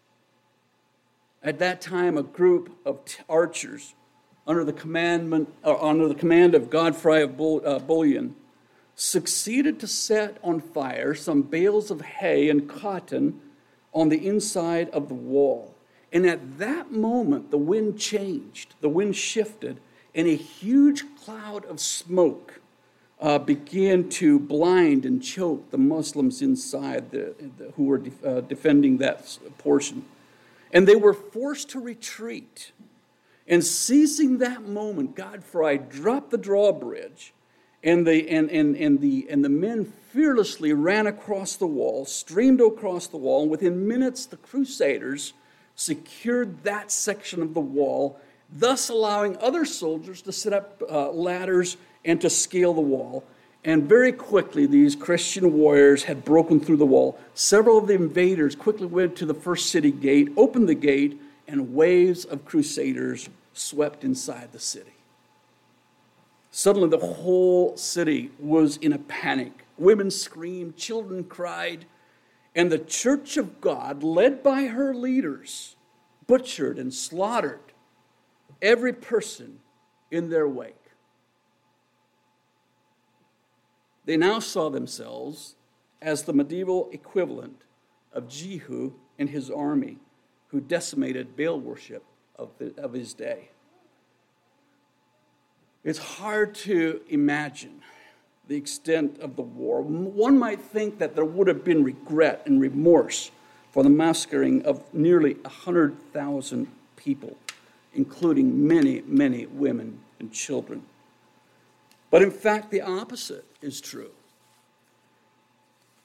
At 1.42 1.58
that 1.58 1.80
time, 1.80 2.16
a 2.16 2.22
group 2.22 2.76
of 2.84 3.04
t- 3.04 3.22
archers 3.28 3.94
under 4.46 4.64
the, 4.64 4.72
commandment, 4.72 5.52
uh, 5.64 5.76
under 5.80 6.08
the 6.08 6.14
command 6.14 6.54
of 6.54 6.70
Godfrey 6.70 7.22
of 7.22 7.36
Bull, 7.36 7.62
uh, 7.64 7.78
Bouillon 7.78 8.34
succeeded 8.94 9.80
to 9.80 9.86
set 9.86 10.38
on 10.42 10.60
fire 10.60 11.14
some 11.14 11.42
bales 11.42 11.90
of 11.90 12.00
hay 12.00 12.48
and 12.48 12.68
cotton 12.68 13.40
on 13.92 14.08
the 14.08 14.26
inside 14.26 14.88
of 14.90 15.08
the 15.08 15.14
wall. 15.14 15.74
And 16.12 16.26
at 16.26 16.58
that 16.58 16.92
moment, 16.92 17.50
the 17.50 17.58
wind 17.58 17.98
changed, 17.98 18.74
the 18.80 18.88
wind 18.88 19.16
shifted, 19.16 19.80
and 20.14 20.26
a 20.26 20.36
huge 20.36 21.04
cloud 21.16 21.64
of 21.64 21.80
smoke 21.80 22.60
uh, 23.20 23.38
began 23.38 24.08
to 24.08 24.38
blind 24.38 25.06
and 25.06 25.22
choke 25.22 25.70
the 25.70 25.78
Muslims 25.78 26.42
inside 26.42 27.10
the, 27.12 27.34
the 27.58 27.70
who 27.76 27.84
were 27.84 27.98
de- 27.98 28.28
uh, 28.28 28.40
defending 28.40 28.98
that 28.98 29.38
portion. 29.58 30.04
And 30.72 30.88
they 30.88 30.96
were 30.96 31.14
forced 31.14 31.70
to 31.70 31.80
retreat. 31.80 32.72
And 33.46 33.64
seizing 33.64 34.38
that 34.38 34.62
moment, 34.62 35.14
Godfrey 35.14 35.78
dropped 35.78 36.30
the 36.30 36.38
drawbridge, 36.38 37.32
and 37.84 38.06
the, 38.06 38.28
and, 38.28 38.50
and, 38.50 38.76
and, 38.76 39.00
the, 39.00 39.26
and 39.28 39.44
the 39.44 39.48
men 39.48 39.92
fearlessly 40.10 40.72
ran 40.72 41.06
across 41.06 41.56
the 41.56 41.66
wall, 41.66 42.04
streamed 42.04 42.60
across 42.60 43.06
the 43.06 43.16
wall, 43.16 43.42
and 43.42 43.50
within 43.50 43.86
minutes, 43.86 44.26
the 44.26 44.36
Crusaders 44.36 45.32
secured 45.74 46.62
that 46.64 46.90
section 46.90 47.42
of 47.42 47.54
the 47.54 47.60
wall 47.60 48.20
thus 48.54 48.88
allowing 48.88 49.36
other 49.38 49.64
soldiers 49.64 50.22
to 50.22 50.32
set 50.32 50.52
up 50.52 50.82
uh, 50.90 51.10
ladders 51.10 51.76
and 52.04 52.20
to 52.20 52.30
scale 52.30 52.74
the 52.74 52.80
wall. 52.80 53.24
And 53.64 53.84
very 53.84 54.12
quickly, 54.12 54.66
these 54.66 54.96
Christian 54.96 55.52
warriors 55.52 56.04
had 56.04 56.24
broken 56.24 56.58
through 56.60 56.78
the 56.78 56.86
wall. 56.86 57.18
Several 57.34 57.78
of 57.78 57.86
the 57.86 57.94
invaders 57.94 58.56
quickly 58.56 58.86
went 58.86 59.16
to 59.16 59.26
the 59.26 59.34
first 59.34 59.70
city 59.70 59.92
gate, 59.92 60.32
opened 60.36 60.68
the 60.68 60.74
gate, 60.74 61.20
and 61.46 61.74
waves 61.74 62.24
of 62.24 62.44
crusaders 62.44 63.28
swept 63.52 64.02
inside 64.04 64.52
the 64.52 64.58
city. 64.58 64.92
Suddenly, 66.50 66.88
the 66.88 66.98
whole 66.98 67.76
city 67.76 68.30
was 68.38 68.76
in 68.78 68.92
a 68.92 68.98
panic. 68.98 69.64
Women 69.78 70.10
screamed, 70.10 70.76
children 70.76 71.24
cried, 71.24 71.86
and 72.54 72.70
the 72.70 72.78
church 72.78 73.36
of 73.36 73.60
God, 73.60 74.02
led 74.02 74.42
by 74.42 74.66
her 74.66 74.92
leaders, 74.92 75.76
butchered 76.26 76.78
and 76.78 76.92
slaughtered 76.92 77.71
every 78.62 78.92
person 78.92 79.58
in 80.10 80.30
their 80.30 80.48
wake. 80.48 80.76
They 84.04 84.16
now 84.16 84.38
saw 84.38 84.70
themselves 84.70 85.56
as 86.00 86.22
the 86.22 86.32
medieval 86.32 86.88
equivalent 86.92 87.62
of 88.12 88.28
Jehu 88.28 88.92
and 89.18 89.28
his 89.28 89.50
army 89.50 89.98
who 90.48 90.60
decimated 90.60 91.36
Baal 91.36 91.58
worship 91.58 92.04
of, 92.36 92.50
the, 92.58 92.74
of 92.78 92.92
his 92.92 93.14
day. 93.14 93.50
It's 95.84 95.98
hard 95.98 96.54
to 96.56 97.00
imagine 97.08 97.82
the 98.48 98.56
extent 98.56 99.18
of 99.20 99.36
the 99.36 99.42
war. 99.42 99.82
One 99.82 100.38
might 100.38 100.60
think 100.60 100.98
that 100.98 101.14
there 101.14 101.24
would 101.24 101.48
have 101.48 101.64
been 101.64 101.82
regret 101.82 102.42
and 102.46 102.60
remorse 102.60 103.30
for 103.70 103.82
the 103.82 103.90
massacring 103.90 104.62
of 104.64 104.82
nearly 104.92 105.34
100,000 105.34 106.68
people 106.96 107.36
including 107.94 108.66
many, 108.66 109.02
many 109.06 109.46
women 109.46 110.00
and 110.18 110.32
children. 110.32 110.82
But 112.10 112.22
in 112.22 112.30
fact, 112.30 112.70
the 112.70 112.82
opposite 112.82 113.44
is 113.60 113.80
true. 113.80 114.10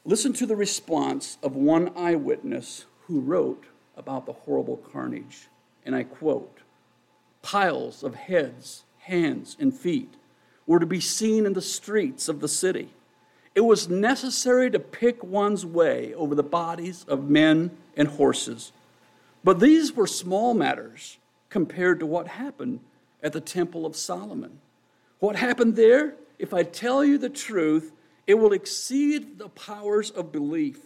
Listen 0.06 0.32
to 0.34 0.46
the 0.46 0.56
response 0.56 1.38
of 1.44 1.56
one 1.56 1.92
eyewitness 1.96 2.86
who 3.08 3.20
wrote 3.20 3.66
about 3.98 4.26
the 4.26 4.34
horrible 4.34 4.78
carnage. 4.78 5.48
And 5.86 5.96
I 5.96 6.04
quote 6.04 6.60
Piles 7.42 8.04
of 8.04 8.16
heads, 8.16 8.84
hands, 9.00 9.58
and 9.60 9.74
feet 9.74 10.14
were 10.66 10.80
to 10.80 10.86
be 10.86 11.00
seen 11.00 11.46
in 11.46 11.54
the 11.54 11.62
streets 11.62 12.30
of 12.30 12.40
the 12.40 12.48
city. 12.48 12.90
It 13.56 13.62
was 13.62 13.90
necessary 13.90 14.70
to 14.72 14.80
pick 14.80 15.24
one's 15.24 15.66
way 15.66 16.14
over 16.14 16.36
the 16.36 16.44
bodies 16.44 17.06
of 17.08 17.30
men 17.30 17.72
and 17.96 18.08
horses. 18.08 18.72
But 19.44 19.60
these 19.60 19.94
were 19.94 20.08
small 20.08 20.54
matters 20.54 21.18
compared 21.58 22.00
to 22.00 22.06
what 22.06 22.28
happened 22.28 22.80
at 23.24 23.34
the 23.34 23.42
Temple 23.42 23.84
of 23.84 23.96
Solomon. 23.96 24.60
What 25.18 25.36
happened 25.36 25.76
there? 25.76 26.14
If 26.38 26.54
I 26.54 26.62
tell 26.62 27.04
you 27.04 27.18
the 27.18 27.32
truth, 27.32 27.94
it 28.28 28.36
will 28.36 28.54
exceed 28.54 29.40
the 29.40 29.50
powers 29.50 30.12
of 30.12 30.32
belief. 30.32 30.78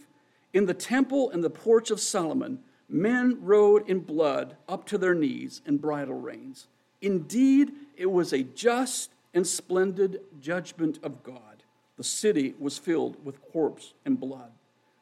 In 0.54 0.68
the 0.68 0.74
temple 0.74 1.30
and 1.30 1.44
the 1.44 1.50
porch 1.50 1.92
of 1.92 2.00
Solomon, 2.00 2.60
men 2.88 3.38
rode 3.42 3.90
in 3.90 4.00
blood 4.00 4.56
up 4.70 4.86
to 4.86 4.98
their 4.98 5.13
knees 5.13 5.62
in 5.66 5.75
bridle 5.75 6.16
reins. 6.16 6.68
Indeed, 7.01 7.74
it 7.98 8.10
was 8.10 8.32
a 8.32 8.44
just 8.44 9.12
and 9.34 9.46
splendid 9.46 10.22
judgment 10.40 11.00
of 11.04 11.22
God. 11.22 11.63
The 11.98 12.06
city 12.06 12.56
was 12.58 12.78
filled 12.78 13.25
with 13.25 13.42
corpse 13.51 13.94
and 14.06 14.18
blood. 14.18 14.54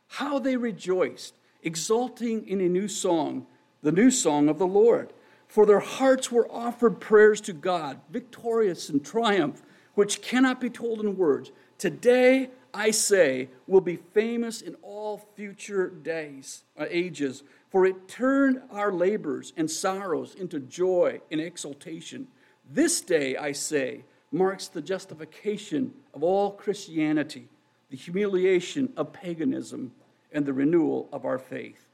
How 0.07 0.39
they 0.39 0.57
rejoiced 0.57 1.35
exulting 1.61 2.47
in 2.47 2.59
a 2.59 2.67
new 2.67 2.87
song, 2.87 3.45
the 3.83 3.91
new 3.91 4.09
song 4.09 4.49
of 4.49 4.57
the 4.57 4.65
Lord. 4.65 5.13
For 5.49 5.65
their 5.65 5.79
hearts 5.79 6.31
were 6.31 6.49
offered 6.51 6.99
prayers 6.99 7.41
to 7.41 7.53
God, 7.53 7.99
victorious 8.11 8.87
in 8.89 8.99
triumph, 8.99 9.63
which 9.95 10.21
cannot 10.21 10.61
be 10.61 10.69
told 10.69 11.01
in 11.01 11.17
words. 11.17 11.51
Today, 11.79 12.51
I 12.71 12.91
say, 12.91 13.49
will 13.65 13.81
be 13.81 13.97
famous 14.13 14.61
in 14.61 14.75
all 14.83 15.27
future 15.35 15.89
days, 15.89 16.63
uh, 16.79 16.85
ages, 16.87 17.41
for 17.71 17.87
it 17.87 18.07
turned 18.07 18.61
our 18.69 18.91
labors 18.91 19.51
and 19.57 19.69
sorrows 19.69 20.35
into 20.35 20.59
joy 20.59 21.19
and 21.31 21.41
exultation. 21.41 22.27
This 22.71 23.01
day, 23.01 23.35
I 23.35 23.53
say, 23.53 24.03
marks 24.31 24.67
the 24.67 24.83
justification 24.83 25.95
of 26.13 26.21
all 26.21 26.51
Christianity, 26.51 27.47
the 27.89 27.97
humiliation 27.97 28.93
of 28.95 29.13
paganism, 29.13 29.93
and 30.31 30.45
the 30.45 30.53
renewal 30.53 31.09
of 31.11 31.25
our 31.25 31.39
faith. 31.39 31.87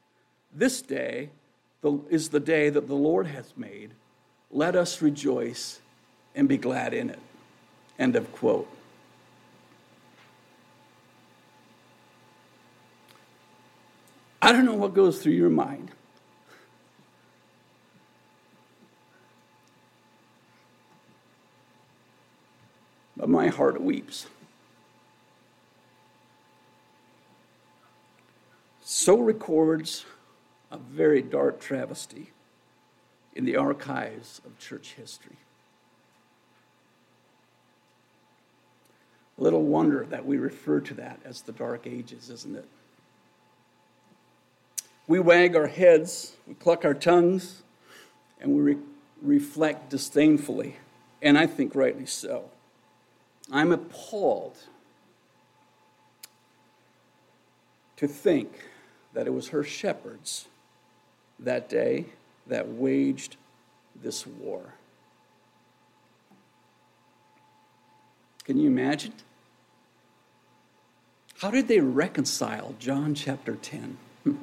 This 0.54 0.82
day 0.82 1.30
is 2.10 2.30
the 2.30 2.40
day 2.40 2.70
that 2.70 2.88
the 2.88 2.96
Lord 2.96 3.28
has 3.28 3.54
made. 3.56 3.92
Let 4.52 4.76
us 4.76 5.02
rejoice 5.02 5.80
and 6.36 6.48
be 6.48 6.58
glad 6.58 6.94
in 6.94 7.10
it. 7.10 7.20
End 8.00 8.16
of 8.16 8.32
quote. 8.34 8.70
I 14.42 14.52
don't 14.52 14.66
know 14.66 14.76
what 14.76 14.94
goes 14.94 15.22
through 15.22 15.34
your 15.34 15.50
mind. 15.50 15.92
But 23.18 23.30
my 23.30 23.48
heart 23.48 23.82
weeps. 23.82 24.28
So 28.84 29.18
records 29.20 30.06
a 30.76 30.80
very 30.92 31.22
dark 31.22 31.62
travesty 31.62 32.32
in 33.34 33.46
the 33.46 33.56
archives 33.56 34.42
of 34.46 34.60
church 34.60 34.96
history. 34.98 35.38
Little 39.38 39.64
wonder 39.64 40.06
that 40.10 40.26
we 40.26 40.38
refer 40.38 40.82
to 40.82 40.94
that 40.96 41.20
as 41.24 41.42
the 41.42 41.54
Dark 41.54 41.88
Ages, 41.88 42.30
isn't 42.30 42.58
it? 42.58 42.66
We 45.08 45.20
wag 45.20 45.56
our 45.56 45.68
heads, 45.68 46.36
we 46.46 46.56
cluck 46.56 46.84
our 46.84 46.94
tongues, 46.94 47.62
and 48.42 48.56
we 48.56 48.62
re- 48.74 48.82
reflect 49.22 49.90
disdainfully, 49.90 50.78
and 51.22 51.38
I 51.38 51.48
think 51.48 51.76
rightly 51.76 52.06
so. 52.06 52.50
I'm 53.52 53.72
appalled 53.72 54.58
to 57.98 58.08
think 58.08 58.52
that 59.14 59.28
it 59.28 59.34
was 59.34 59.50
her 59.50 59.64
shepherds 59.64 60.48
that 61.40 61.70
day 61.70 62.06
that 62.48 62.68
waged 62.68 63.38
this 64.02 64.26
war. 64.26 64.62
Can 68.44 68.58
you 68.58 68.68
imagine? 68.68 69.14
How 71.40 71.52
did 71.52 71.68
they 71.68 71.80
reconcile 71.80 72.76
John 72.80 73.16
chapter 73.16 73.56
10? 73.56 73.98
Hmm. 74.24 74.36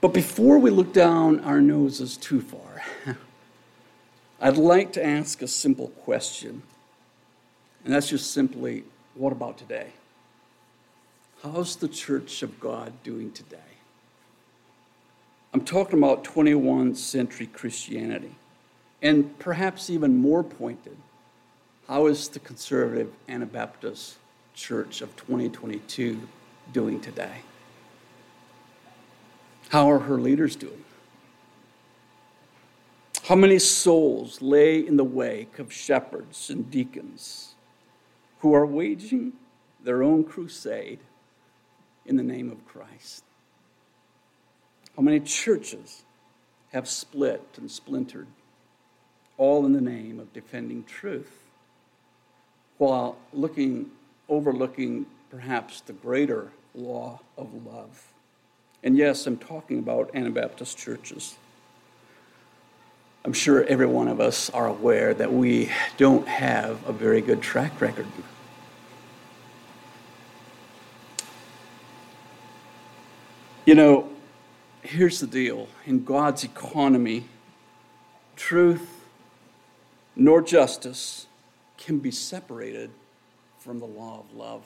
But 0.00 0.14
before 0.14 0.58
we 0.58 0.70
look 0.70 0.92
down 0.92 1.40
our 1.40 1.60
noses 1.60 2.16
too 2.16 2.40
far, 2.40 2.82
I'd 4.40 4.56
like 4.56 4.92
to 4.94 5.04
ask 5.04 5.42
a 5.42 5.48
simple 5.48 5.88
question. 5.88 6.62
And 7.84 7.92
that's 7.92 8.08
just 8.08 8.30
simply 8.30 8.84
what 9.14 9.32
about 9.32 9.58
today? 9.58 9.88
How's 11.42 11.76
the 11.76 11.88
church 11.88 12.42
of 12.42 12.60
God 12.60 12.92
doing 13.02 13.32
today? 13.32 13.56
I'm 15.54 15.64
talking 15.64 15.98
about 15.98 16.22
21st 16.22 16.96
century 16.96 17.46
Christianity. 17.46 18.34
And 19.00 19.38
perhaps 19.38 19.88
even 19.88 20.18
more 20.18 20.44
pointed, 20.44 20.98
how 21.88 22.08
is 22.08 22.28
the 22.28 22.40
conservative 22.40 23.10
Anabaptist 23.26 24.16
church 24.54 25.00
of 25.00 25.16
2022 25.16 26.28
doing 26.74 27.00
today? 27.00 27.38
How 29.70 29.90
are 29.90 30.00
her 30.00 30.18
leaders 30.18 30.56
doing? 30.56 30.84
How 33.24 33.34
many 33.34 33.58
souls 33.58 34.42
lay 34.42 34.86
in 34.86 34.98
the 34.98 35.04
wake 35.04 35.58
of 35.58 35.72
shepherds 35.72 36.50
and 36.50 36.70
deacons 36.70 37.54
who 38.40 38.52
are 38.52 38.66
waging 38.66 39.32
their 39.82 40.02
own 40.02 40.22
crusade 40.22 40.98
in 42.06 42.16
the 42.16 42.22
name 42.22 42.50
of 42.50 42.66
Christ? 42.66 43.24
How 44.96 45.02
many 45.02 45.20
churches 45.20 46.02
have 46.72 46.88
split 46.88 47.42
and 47.56 47.70
splintered, 47.70 48.26
all 49.38 49.64
in 49.66 49.72
the 49.72 49.80
name 49.80 50.20
of 50.20 50.32
defending 50.32 50.84
truth, 50.84 51.44
while 52.78 53.16
looking, 53.32 53.90
overlooking 54.28 55.06
perhaps 55.30 55.80
the 55.80 55.92
greater 55.92 56.50
law 56.74 57.20
of 57.36 57.66
love? 57.66 58.12
And 58.82 58.96
yes, 58.96 59.26
I'm 59.26 59.36
talking 59.36 59.78
about 59.78 60.10
Anabaptist 60.14 60.76
churches. 60.76 61.36
I'm 63.24 63.34
sure 63.34 63.64
every 63.64 63.86
one 63.86 64.08
of 64.08 64.20
us 64.20 64.48
are 64.50 64.66
aware 64.66 65.12
that 65.12 65.32
we 65.32 65.70
don't 65.98 66.26
have 66.26 66.86
a 66.88 66.92
very 66.92 67.20
good 67.20 67.42
track 67.42 67.78
record. 67.80 68.06
You 73.70 73.76
know, 73.76 74.08
here's 74.82 75.20
the 75.20 75.28
deal 75.28 75.68
in 75.86 76.02
God's 76.02 76.42
economy, 76.42 77.26
truth 78.34 79.04
nor 80.16 80.42
justice 80.42 81.28
can 81.78 82.00
be 82.00 82.10
separated 82.10 82.90
from 83.60 83.78
the 83.78 83.86
law 83.86 84.24
of 84.28 84.36
love. 84.36 84.64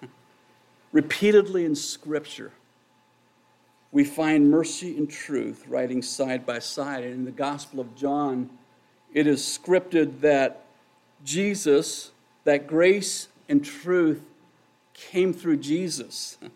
Repeatedly 0.92 1.64
in 1.64 1.74
Scripture, 1.74 2.52
we 3.90 4.04
find 4.04 4.48
mercy 4.48 4.96
and 4.96 5.10
truth 5.10 5.64
riding 5.66 6.00
side 6.00 6.46
by 6.46 6.60
side. 6.60 7.02
And 7.02 7.14
in 7.14 7.24
the 7.24 7.32
Gospel 7.32 7.80
of 7.80 7.96
John, 7.96 8.48
it 9.12 9.26
is 9.26 9.40
scripted 9.42 10.20
that 10.20 10.66
Jesus, 11.24 12.12
that 12.44 12.68
grace 12.68 13.26
and 13.48 13.64
truth 13.64 14.22
came 14.94 15.32
through 15.32 15.56
Jesus. 15.56 16.38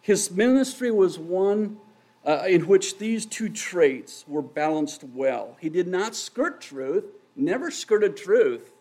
His 0.00 0.30
ministry 0.30 0.90
was 0.90 1.18
one 1.18 1.78
uh, 2.24 2.44
in 2.48 2.66
which 2.66 2.98
these 2.98 3.26
two 3.26 3.48
traits 3.48 4.24
were 4.26 4.42
balanced 4.42 5.04
well. 5.04 5.56
He 5.60 5.68
did 5.68 5.88
not 5.88 6.14
skirt 6.14 6.60
truth, 6.60 7.04
never 7.36 7.70
skirted 7.70 8.16
truth. 8.16 8.72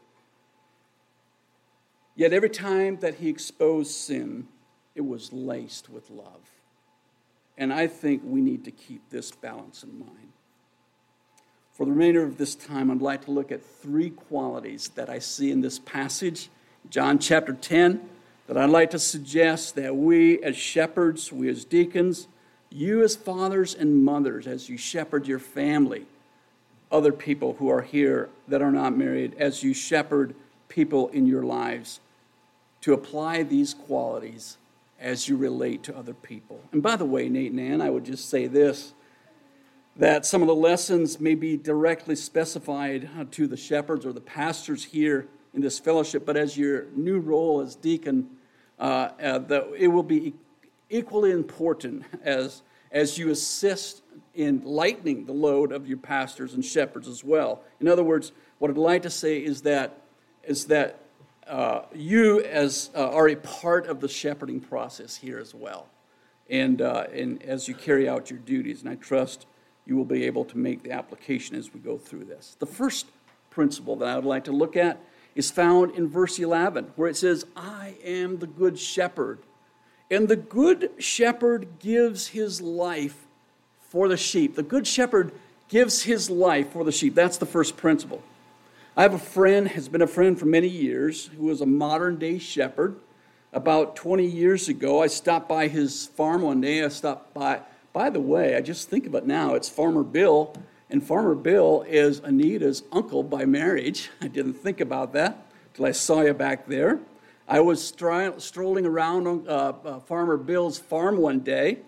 Yet 2.15 2.34
every 2.34 2.49
time 2.49 2.97
that 2.97 3.15
he 3.15 3.29
exposed 3.29 3.91
sin, 3.91 4.47
it 4.93 5.01
was 5.01 5.32
laced 5.32 5.89
with 5.89 6.10
love. 6.10 6.41
And 7.58 7.73
I 7.73 7.88
think 7.88 8.21
we 8.25 8.41
need 8.41 8.65
to 8.65 8.71
keep 8.71 9.10
this 9.10 9.32
balance 9.32 9.84
in 9.84 9.99
mind. 9.99 10.34
For 11.71 11.86
the 11.86 11.91
remainder 11.91 12.23
of 12.23 12.38
this 12.38 12.55
time, 12.55 12.91
I'd 12.91 13.01
like 13.01 13.23
to 13.25 13.32
look 13.32 13.53
at 13.53 13.63
three 13.63 14.10
qualities 14.10 14.89
that 14.95 15.10
I 15.10 15.19
see 15.19 15.49
in 15.49 15.62
this 15.62 15.79
passage, 15.79 16.49
John 16.89 17.19
chapter 17.19 17.53
10, 17.53 18.01
that 18.49 18.57
I'd 18.57 18.71
like 18.71 18.89
to 18.89 18.99
suggest 18.99 19.75
that 19.75 19.95
we 19.95 20.41
as 20.41 20.57
shepherds, 20.57 21.31
we 21.31 21.49
as 21.49 21.63
deacons, 21.63 22.27
you 22.71 23.03
as 23.03 23.15
fathers 23.15 23.75
and 23.75 24.03
mothers, 24.03 24.47
as 24.47 24.67
you 24.67 24.75
shepherd 24.75 25.27
your 25.27 25.38
family, 25.38 26.07
other 26.91 27.12
people 27.12 27.53
who 27.59 27.69
are 27.69 27.83
here 27.83 28.27
that 28.47 28.63
are 28.63 28.71
not 28.71 28.97
married, 28.97 29.35
as 29.38 29.62
you 29.62 29.75
shepherd 29.75 30.33
people 30.67 31.09
in 31.09 31.27
your 31.27 31.43
lives, 31.43 31.99
to 32.81 32.93
apply 32.93 33.43
these 33.43 33.75
qualities 33.75 34.57
as 34.99 35.29
you 35.29 35.38
relate 35.38 35.83
to 35.83 35.95
other 35.95 36.15
people. 36.15 36.59
And 36.71 36.81
by 36.81 36.95
the 36.95 37.05
way, 37.05 37.29
Nate 37.29 37.51
and 37.51 37.59
Ann, 37.59 37.81
I 37.81 37.91
would 37.91 38.03
just 38.03 38.29
say 38.29 38.47
this 38.47 38.93
that 39.95 40.25
some 40.25 40.41
of 40.41 40.47
the 40.47 40.55
lessons 40.55 41.19
may 41.19 41.35
be 41.35 41.55
directly 41.55 42.15
specified 42.15 43.09
uh, 43.19 43.25
to 43.29 43.45
the 43.45 43.57
shepherds 43.57 44.07
or 44.07 44.13
the 44.13 44.21
pastors 44.21 44.85
here 44.85 45.27
in 45.53 45.62
this 45.62 45.77
fellowship, 45.77 46.25
but 46.25 46.35
as 46.38 46.57
your 46.57 46.85
new 46.95 47.19
role 47.19 47.59
as 47.62 47.75
deacon, 47.75 48.27
uh, 48.80 49.10
uh, 49.22 49.62
it 49.78 49.88
will 49.88 50.04
be 50.04 50.34
equally 50.89 51.32
important 51.32 52.04
as, 52.24 52.62
as 52.92 53.18
you 53.18 53.30
assist 53.30 54.02
in 54.34 54.62
lightening 54.63 55.26
the 55.26 55.34
load 55.34 55.72
of 55.72 55.88
your 55.88 55.98
pastors 55.98 56.54
and 56.54 56.63
shepherds 56.63 57.08
as 57.08 57.24
well. 57.24 57.62
In 57.80 57.88
other 57.88 58.04
words, 58.04 58.32
what 58.60 58.72
I'd 58.72 58.78
like 58.78 59.04
to 59.04 59.10
say 59.10 59.38
is 59.38 59.62
that, 59.63 60.02
is 60.44 60.65
that 60.65 61.00
uh, 61.48 61.82
you 61.94 62.42
as 62.42 62.92
uh, 62.96 63.10
are 63.10 63.28
a 63.28 63.36
part 63.36 63.88
of 63.88 64.00
the 64.00 64.08
shepherding 64.08 64.60
process 64.60 65.15
here 65.15 65.39
as 65.39 65.56
well, 65.56 65.88
and 66.50 66.80
uh, 66.82 67.06
and 67.12 67.42
as 67.42 67.68
you 67.68 67.74
carry 67.74 68.08
out 68.08 68.30
your 68.30 68.38
duties. 68.39 68.82
And 68.82 68.89
I 68.89 68.96
trust 68.96 69.48
you 69.88 69.98
will 69.98 70.06
be 70.06 70.26
able 70.26 70.46
to 70.46 70.58
make 70.58 70.84
the 70.84 70.92
application 70.92 71.56
as 71.56 71.74
we 71.74 71.80
go 71.80 71.98
through 71.98 72.26
this. 72.26 72.56
The 72.60 72.68
first 72.68 73.08
principle 73.50 73.96
that 73.96 74.08
I 74.08 74.15
would 74.15 74.26
like 74.26 74.44
to 74.44 74.52
look 74.52 74.78
at 74.78 75.00
is 75.39 75.49
found 75.49 75.95
in 75.95 76.08
verse 76.08 76.38
11, 76.38 76.91
where 76.95 77.10
it 77.10 77.17
says, 77.17 77.45
"I 77.56 77.95
am 78.04 78.38
the 78.38 78.47
good 78.47 78.78
shepherd." 78.78 79.39
And 80.12 80.28
the 80.28 80.36
good 80.36 80.91
shepherd 80.97 81.80
gives 81.80 82.28
his 82.28 82.62
life 82.62 83.25
for 83.89 84.08
the 84.08 84.17
sheep. 84.17 84.56
The 84.56 84.63
good 84.63 84.86
shepherd 84.86 85.32
gives 85.67 86.04
his 86.04 86.30
life 86.30 86.73
for 86.73 86.84
the 86.84 86.91
sheep. 86.91 87.15
That's 87.15 87.38
the 87.38 87.45
first 87.45 87.78
principle. 87.78 88.21
I 88.97 89.04
have 89.04 89.13
a 89.13 89.19
friend, 89.19 89.67
has 89.69 89.88
been 89.88 90.02
a 90.02 90.08
friend 90.08 90.38
for 90.38 90.45
many 90.45 90.67
years, 90.67 91.30
who 91.38 91.45
was 91.45 91.62
a 91.62 91.65
modern 91.65 92.17
day 92.17 92.38
shepherd. 92.38 92.95
About 93.54 93.95
20 93.95 94.25
years 94.25 94.67
ago, 94.67 95.02
I 95.02 95.08
stopped 95.08 95.47
by 95.47 95.67
his 95.67 96.08
farm 96.08 96.41
one 96.41 96.62
day. 96.62 96.84
I 96.84 96.89
stopped 96.89 97.34
by, 97.34 97.62
by 97.93 98.10
the 98.10 98.19
way, 98.19 98.56
I 98.56 98.62
just 98.62 98.89
think 98.89 99.08
of 99.08 99.15
it 99.15 99.25
now, 99.25 99.56
it's 99.56 99.69
Farmer 99.69 100.04
Bill, 100.04 100.54
and 100.89 101.04
Farmer 101.04 101.36
Bill 101.36 101.86
is 101.88 102.19
Anita's 102.21 102.84
uncle 102.91 103.23
by 103.23 103.45
marriage. 103.45 104.10
I 104.21 104.28
didn't 104.28 104.54
think 104.54 104.82
about 104.82 105.13
that 105.13 105.45
till 105.73 105.86
I 105.86 105.91
saw 105.91 106.21
you 106.21 106.34
back 106.34 106.67
there. 106.67 106.99
I 107.47 107.60
was 107.62 107.84
strolling 107.84 108.86
around 108.86 109.28
on 109.28 109.47
uh, 109.47 109.73
uh, 109.84 109.99
Farmer 110.02 110.38
Bill's 110.38 110.78
farm 110.78 111.17
one 111.17 111.39
day, 111.39 111.80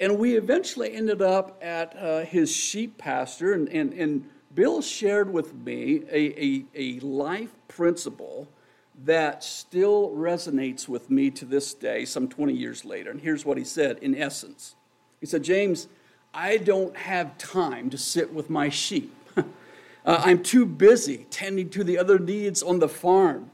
and 0.00 0.18
we 0.18 0.36
eventually 0.36 0.94
ended 0.94 1.22
up 1.22 1.58
at 1.62 1.96
uh, 1.96 2.20
his 2.20 2.50
sheep 2.50 2.98
pasture. 2.98 3.52
And, 3.52 3.68
and, 3.68 3.92
and 3.92 4.28
Bill 4.54 4.82
shared 4.82 5.32
with 5.32 5.54
me 5.54 6.02
a, 6.10 6.44
a, 6.44 6.64
a 6.74 7.00
life 7.00 7.54
principle 7.68 8.48
that 9.04 9.42
still 9.42 10.10
resonates 10.10 10.88
with 10.88 11.10
me 11.10 11.30
to 11.30 11.44
this 11.44 11.74
day, 11.74 12.04
some 12.04 12.28
20 12.28 12.52
years 12.52 12.84
later. 12.84 13.10
And 13.10 13.20
here's 13.20 13.44
what 13.44 13.58
he 13.58 13.64
said 13.64 13.98
in 13.98 14.16
essence 14.16 14.76
He 15.20 15.26
said, 15.26 15.42
James, 15.42 15.88
I 16.36 16.56
don't 16.56 16.96
have 16.96 17.38
time 17.38 17.90
to 17.90 17.98
sit 17.98 18.34
with 18.34 18.50
my 18.50 18.68
sheep. 18.68 19.14
uh, 19.36 19.42
I'm 20.04 20.42
too 20.42 20.66
busy 20.66 21.26
tending 21.30 21.70
to 21.70 21.84
the 21.84 21.96
other 21.96 22.18
needs 22.18 22.60
on 22.60 22.80
the 22.80 22.88
farm. 22.88 23.52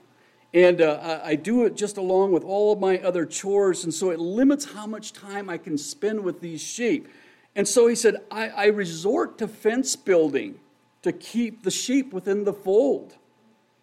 And 0.55 0.81
uh, 0.81 1.21
I 1.23 1.35
do 1.35 1.67
it 1.67 1.77
just 1.77 1.99
along 1.99 2.33
with 2.33 2.43
all 2.43 2.73
of 2.73 2.81
my 2.81 2.99
other 2.99 3.27
chores, 3.27 3.85
and 3.85 3.93
so 3.93 4.11
it 4.11 4.19
limits 4.19 4.65
how 4.65 4.87
much 4.87 5.13
time 5.13 5.51
I 5.51 5.59
can 5.59 5.77
spend 5.77 6.25
with 6.25 6.41
these 6.41 6.63
sheep. 6.63 7.07
And 7.55 7.69
so 7.69 7.87
he 7.87 7.95
said, 7.95 8.17
I, 8.31 8.49
I 8.49 8.67
resort 8.67 9.37
to 9.39 9.47
fence 9.47 9.95
building 9.95 10.59
to 11.03 11.13
keep 11.13 11.63
the 11.63 11.71
sheep 11.71 12.15
within 12.15 12.45
the 12.45 12.53
fold. 12.55 13.15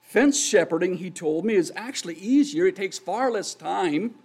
Fence 0.01 0.43
shepherding, 0.43 0.97
he 0.97 1.11
told 1.11 1.45
me, 1.45 1.53
is 1.53 1.71
actually 1.75 2.15
easier. 2.15 2.65
It 2.65 2.75
takes 2.75 2.97
far 2.97 3.29
less 3.31 3.53
time 3.53 4.15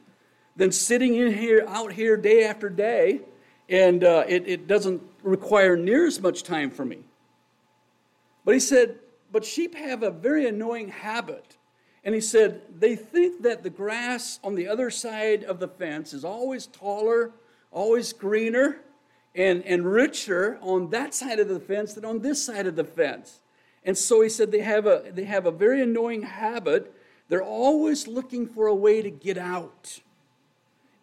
than 0.57 0.73
sitting 0.73 1.15
in 1.15 1.35
here, 1.35 1.65
out 1.69 1.93
here 1.93 2.17
day 2.17 2.45
after 2.45 2.69
day, 2.71 3.21
and 3.73 4.05
uh, 4.05 4.25
it, 4.29 4.47
it 4.47 4.67
doesn't 4.69 5.03
require 5.23 5.77
near 5.77 6.07
as 6.07 6.21
much 6.21 6.43
time 6.43 6.71
for 6.71 6.85
me. 6.85 6.99
But 8.45 8.55
he 8.55 8.61
said, 8.61 8.99
but 9.33 9.45
sheep 9.45 9.75
have 9.75 10.03
a 10.03 10.11
very 10.11 10.47
annoying 10.47 10.89
habit 10.89 11.57
and 12.05 12.15
he 12.15 12.21
said, 12.21 12.63
they 12.79 12.97
think 12.97 13.43
that 13.43 13.63
the 13.63 13.71
grass 13.71 14.41
on 14.43 14.57
the 14.57 14.69
other 14.69 14.91
side 14.91 15.45
of 15.45 15.61
the 15.61 15.69
fence 15.69 16.13
is 16.13 16.25
always 16.25 16.67
taller, 16.67 17.33
always 17.71 18.13
greener, 18.13 18.81
and, 19.35 19.65
and 19.65 19.91
richer 19.91 20.59
on 20.61 20.91
that 20.91 21.15
side 21.15 21.39
of 21.39 21.49
the 21.49 21.61
fence 21.61 21.95
than 21.95 22.05
on 22.05 22.19
this 22.19 22.45
side 22.45 22.67
of 22.67 22.77
the 22.77 22.85
fence. 22.85 23.41
And 23.85 23.97
so 23.97 24.21
he 24.21 24.29
said 24.29 24.51
they 24.51 24.61
have 24.61 24.87
a, 24.87 25.11
they 25.15 25.25
have 25.25 25.47
a 25.47 25.51
very 25.51 25.81
annoying 25.81 26.23
habit. 26.23 26.93
They're 27.29 27.43
always 27.43 28.07
looking 28.07 28.47
for 28.47 28.67
a 28.67 28.75
way 28.75 29.01
to 29.01 29.11
get 29.11 29.39
out. 29.39 30.01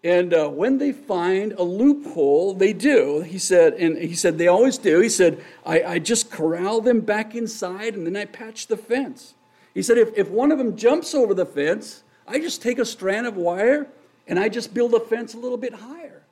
And 0.03 0.33
uh, 0.33 0.47
when 0.47 0.77
they 0.77 0.93
find 0.93 1.51
a 1.53 1.63
loophole, 1.63 2.53
they 2.53 2.71
do. 2.71 3.21
He 3.21 3.37
said, 3.37 3.73
and 3.73 3.97
he 3.97 4.15
said 4.15 4.37
they 4.37 4.47
always 4.47 4.77
do. 4.77 5.01
He 5.01 5.09
said, 5.09 5.43
I, 5.65 5.81
I 5.83 5.99
just 5.99 6.31
corral 6.31 6.79
them 6.79 7.01
back 7.01 7.35
inside 7.35 7.95
and 7.95 8.05
then 8.05 8.15
I 8.15 8.25
patch 8.25 8.67
the 8.67 8.77
fence. 8.77 9.33
He 9.73 9.83
said, 9.83 9.97
if, 9.97 10.17
if 10.17 10.29
one 10.29 10.51
of 10.51 10.57
them 10.57 10.77
jumps 10.77 11.13
over 11.13 11.33
the 11.33 11.45
fence, 11.45 12.03
I 12.25 12.39
just 12.39 12.61
take 12.61 12.79
a 12.79 12.85
strand 12.85 13.27
of 13.27 13.35
wire 13.35 13.89
and 14.25 14.39
I 14.39 14.47
just 14.47 14.73
build 14.73 14.93
a 14.93 14.99
fence 15.01 15.33
a 15.33 15.37
little 15.37 15.57
bit 15.57 15.73
higher. 15.73 16.23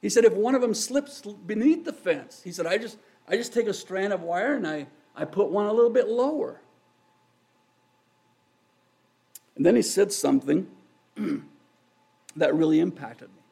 He 0.00 0.08
said, 0.08 0.24
if 0.24 0.32
one 0.32 0.54
of 0.54 0.62
them 0.62 0.72
slips 0.72 1.20
beneath 1.20 1.84
the 1.84 1.92
fence, 1.92 2.40
he 2.42 2.52
said, 2.52 2.66
I 2.66 2.78
just, 2.78 2.96
I 3.28 3.36
just 3.36 3.52
take 3.52 3.66
a 3.66 3.74
strand 3.74 4.14
of 4.14 4.22
wire 4.22 4.54
and 4.54 4.66
I, 4.66 4.86
I 5.14 5.26
put 5.26 5.50
one 5.50 5.66
a 5.66 5.72
little 5.72 5.90
bit 5.90 6.08
lower. 6.08 6.60
And 9.56 9.66
then 9.66 9.76
he 9.76 9.82
said 9.82 10.10
something 10.10 10.66
that 12.36 12.54
really 12.54 12.80
impacted 12.80 13.28
me. 13.28 13.42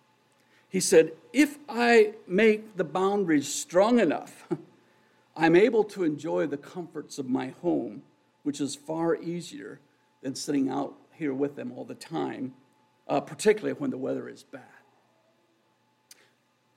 He 0.69 0.81
said, 0.81 1.13
If 1.33 1.59
I 1.69 2.15
make 2.27 2.77
the 2.77 2.85
boundaries 2.85 3.53
strong 3.53 3.99
enough, 3.99 4.47
I'm 5.37 5.57
able 5.57 5.85
to 5.85 6.05
enjoy 6.05 6.47
the 6.47 6.57
comforts 6.57 7.19
of 7.19 7.29
my 7.29 7.49
home 7.63 8.03
which 8.49 8.63
is 8.63 8.75
far 8.75 9.15
easier 9.17 9.79
than 10.23 10.35
sitting 10.35 10.71
out 10.71 10.95
here 11.13 11.35
with 11.35 11.55
them 11.55 11.71
all 11.77 11.85
the 11.85 11.95
time, 11.95 12.55
uh, 13.07 13.21
particularly 13.21 13.79
when 13.79 13.91
the 13.91 13.99
weather 13.99 14.27
is 14.27 14.43
bad. 14.43 14.63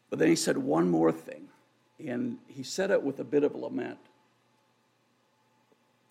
But 0.10 0.20
then 0.20 0.28
he 0.28 0.36
said 0.36 0.58
one 0.58 0.90
more 0.90 1.14
thing, 1.14 1.48
and 2.06 2.40
he 2.48 2.62
said 2.62 2.92
it 2.92 3.02
with 3.02 3.22
a 3.22 3.24
bit 3.24 3.46
of 3.46 3.56
lament. 3.56 4.00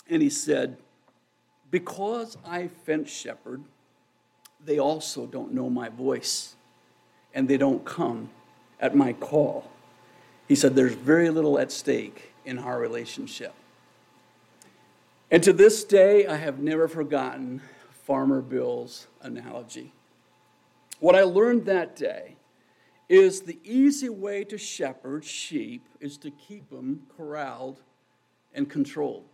And 0.08 0.22
he 0.22 0.30
said, 0.30 0.78
Because 1.70 2.38
I 2.46 2.68
fence 2.68 3.10
shepherd, 3.10 3.62
they 4.64 4.78
also 4.78 5.26
don't 5.26 5.52
know 5.52 5.70
my 5.70 5.88
voice, 5.88 6.54
and 7.34 7.48
they 7.48 7.56
don't 7.56 7.84
come 7.84 8.30
at 8.80 8.94
my 8.94 9.12
call. 9.12 9.70
He 10.48 10.54
said, 10.54 10.74
There's 10.74 10.94
very 10.94 11.30
little 11.30 11.58
at 11.58 11.72
stake 11.72 12.32
in 12.44 12.58
our 12.58 12.78
relationship. 12.78 13.54
And 15.30 15.42
to 15.44 15.52
this 15.52 15.84
day, 15.84 16.26
I 16.26 16.36
have 16.36 16.58
never 16.58 16.88
forgotten 16.88 17.62
Farmer 18.04 18.40
Bill's 18.40 19.06
analogy. 19.22 19.92
What 20.98 21.14
I 21.14 21.22
learned 21.22 21.66
that 21.66 21.94
day 21.94 22.36
is 23.08 23.42
the 23.42 23.58
easy 23.64 24.08
way 24.08 24.44
to 24.44 24.58
shepherd 24.58 25.24
sheep 25.24 25.88
is 26.00 26.16
to 26.18 26.30
keep 26.30 26.70
them 26.70 27.02
corralled 27.16 27.80
and 28.54 28.68
controlled. 28.68 29.28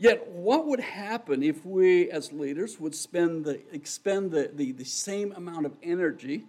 Yet, 0.00 0.28
what 0.28 0.66
would 0.66 0.80
happen 0.80 1.42
if 1.42 1.66
we 1.66 2.10
as 2.10 2.32
leaders 2.32 2.80
would 2.80 2.94
spend 2.94 3.44
the, 3.44 3.60
expend 3.70 4.30
the, 4.30 4.50
the, 4.50 4.72
the 4.72 4.84
same 4.84 5.30
amount 5.32 5.66
of 5.66 5.74
energy 5.82 6.46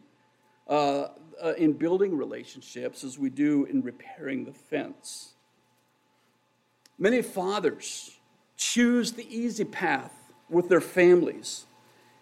uh, 0.69 1.09
uh, 1.43 1.53
in 1.57 1.73
building 1.73 2.15
relationships 2.15 3.03
as 3.03 3.19
we 3.19 3.29
do 3.29 3.65
in 3.65 3.81
repairing 3.81 4.45
the 4.45 4.53
fence? 4.53 5.33
Many 6.97 7.21
fathers 7.21 8.17
choose 8.55 9.11
the 9.11 9.27
easy 9.27 9.65
path 9.65 10.13
with 10.49 10.69
their 10.69 10.79
families. 10.79 11.65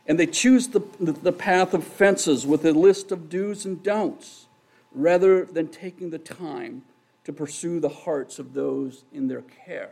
And 0.08 0.18
they 0.18 0.26
choose 0.26 0.70
the, 0.70 0.82
the 1.00 1.32
path 1.32 1.76
of 1.76 1.84
fences 1.84 2.48
with 2.48 2.66
a 2.66 2.72
list 2.72 3.12
of 3.12 3.30
do's 3.30 3.66
and 3.66 3.84
don'ts 3.84 4.48
rather 4.92 5.46
than 5.46 5.68
taking 5.68 6.10
the 6.10 6.18
time 6.18 6.82
to 7.26 7.32
pursue 7.32 7.80
the 7.80 7.90
hearts 7.90 8.40
of 8.40 8.56
those 8.56 9.04
in 9.14 9.28
their 9.28 9.44
care. 9.44 9.92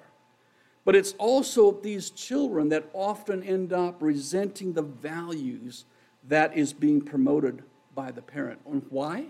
But 0.88 0.96
it's 0.96 1.16
also 1.18 1.72
these 1.72 2.12
children 2.12 2.70
that 2.70 2.86
often 2.94 3.44
end 3.44 3.74
up 3.74 3.98
resenting 4.00 4.72
the 4.72 4.84
values 4.84 5.84
that 6.30 6.56
is 6.56 6.72
being 6.72 7.02
promoted 7.02 7.62
by 7.94 8.10
the 8.12 8.22
parent. 8.22 8.62
And 8.66 8.86
why? 8.90 9.26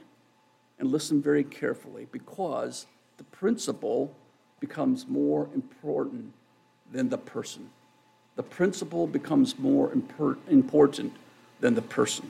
And 0.77 0.91
listen 0.91 1.19
very 1.19 1.43
carefully 1.43 2.05
because 2.11 2.85
the 3.17 3.23
principle 3.23 4.15
becomes 4.59 5.07
more 5.07 5.49
important 5.55 6.31
than 6.91 7.09
the 7.09 7.17
person. 7.17 7.71
The 8.35 8.43
principle 8.43 9.07
becomes 9.07 9.57
more 9.57 9.91
important 9.93 11.15
than 11.59 11.73
the 11.73 11.81
person. 11.81 12.29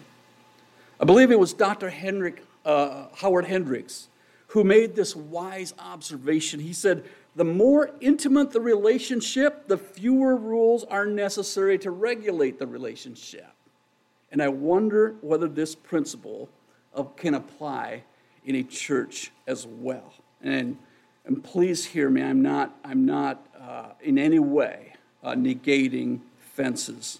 I 1.01 1.03
believe 1.03 1.31
it 1.31 1.39
was 1.39 1.51
Dr. 1.51 1.89
Hendrick, 1.89 2.45
uh, 2.63 3.07
Howard 3.15 3.43
Hendricks 3.43 4.07
who 4.47 4.63
made 4.63 4.95
this 4.95 5.15
wise 5.15 5.73
observation. 5.77 6.59
He 6.59 6.73
said, 6.73 7.03
The 7.37 7.45
more 7.45 7.91
intimate 8.01 8.49
the 8.49 8.59
relationship, 8.59 9.67
the 9.67 9.77
fewer 9.77 10.35
rules 10.35 10.83
are 10.85 11.05
necessary 11.05 11.77
to 11.77 11.91
regulate 11.91 12.57
the 12.57 12.65
relationship. 12.65 13.51
And 14.31 14.41
I 14.41 14.47
wonder 14.47 15.17
whether 15.21 15.47
this 15.47 15.75
principle 15.75 16.49
of, 16.95 17.15
can 17.15 17.35
apply 17.35 18.01
in 18.43 18.55
a 18.55 18.63
church 18.63 19.31
as 19.45 19.67
well. 19.67 20.15
And, 20.41 20.79
and 21.25 21.43
please 21.43 21.85
hear 21.85 22.09
me, 22.09 22.23
I'm 22.23 22.41
not, 22.41 22.75
I'm 22.83 23.05
not 23.05 23.45
uh, 23.55 23.89
in 24.01 24.17
any 24.17 24.39
way 24.39 24.93
uh, 25.23 25.33
negating 25.33 26.21
fences. 26.39 27.19